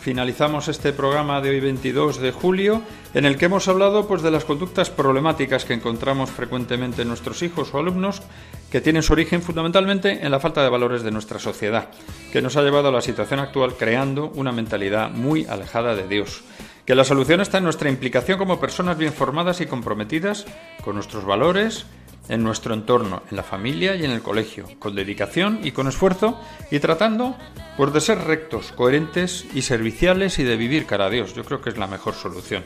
[0.00, 2.82] Finalizamos este programa de hoy 22 de julio
[3.14, 7.42] en el que hemos hablado pues de las conductas problemáticas que encontramos frecuentemente en nuestros
[7.42, 8.22] hijos o alumnos
[8.70, 11.88] que tienen su origen fundamentalmente en la falta de valores de nuestra sociedad,
[12.32, 16.42] que nos ha llevado a la situación actual creando una mentalidad muy alejada de Dios.
[16.86, 20.46] Que la solución está en nuestra implicación como personas bien formadas y comprometidas
[20.82, 21.86] con nuestros valores,
[22.30, 26.40] en nuestro entorno, en la familia y en el colegio, con dedicación y con esfuerzo
[26.70, 27.36] y tratando
[27.76, 31.34] pues, de ser rectos, coherentes y serviciales y de vivir cara a Dios.
[31.34, 32.62] Yo creo que es la mejor solución.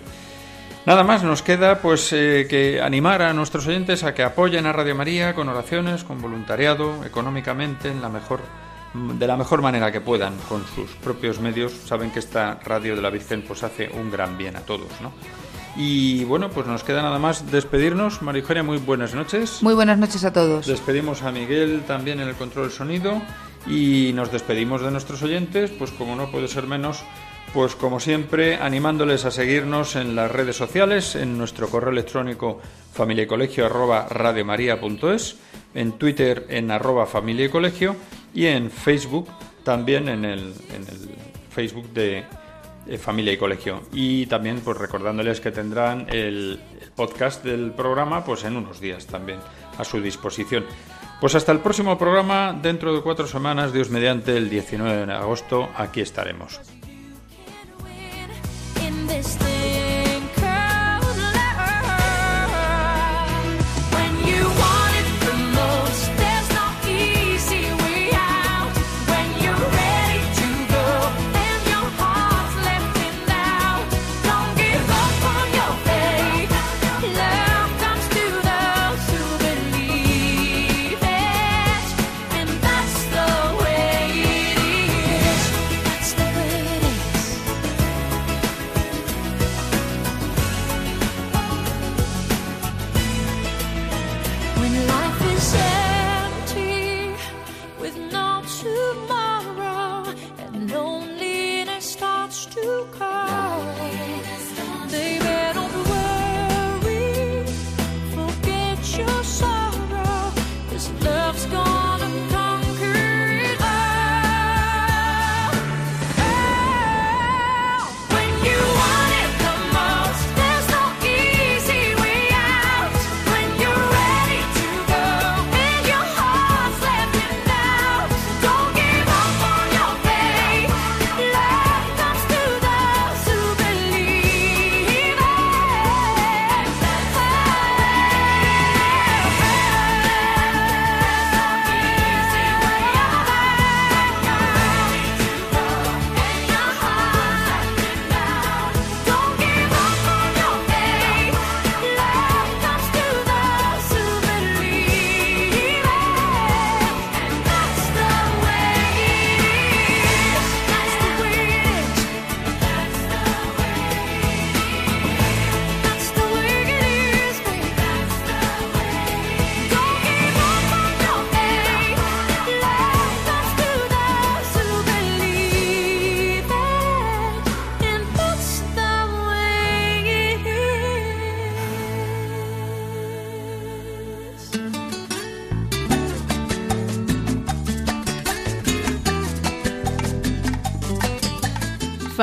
[0.87, 4.73] Nada más, nos queda pues eh, que animar a nuestros oyentes a que apoyen a
[4.73, 8.41] Radio María con oraciones, con voluntariado, económicamente, en la mejor,
[8.93, 11.73] de la mejor manera que puedan, con sus propios medios.
[11.73, 15.13] Saben que esta radio de la Virgen pues hace un gran bien a todos, ¿no?
[15.77, 18.23] Y bueno, pues nos queda nada más despedirnos.
[18.23, 19.63] María Eugenia, muy buenas noches.
[19.63, 20.67] Muy buenas noches a todos.
[20.67, 23.21] Despedimos a Miguel también en el control del sonido
[23.67, 27.03] y nos despedimos de nuestros oyentes, pues como no puede ser menos,
[27.53, 32.61] pues como siempre animándoles a seguirnos en las redes sociales, en nuestro correo electrónico
[32.93, 34.07] familiacolegio arroba
[35.75, 37.97] en Twitter en arroba familia y colegio
[38.33, 39.29] y en Facebook
[39.65, 41.09] también en el, en el
[41.51, 42.25] Facebook de
[42.87, 43.83] eh, familia y colegio.
[43.93, 46.61] Y también pues recordándoles que tendrán el,
[46.95, 49.39] podcast del programa pues en unos días también
[49.79, 50.65] a su disposición.
[51.21, 55.71] Pues hasta el próximo programa, dentro de cuatro semanas, Dios mediante, el 19 de agosto,
[55.77, 56.61] aquí estaremos.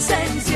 [0.00, 0.49] Sense.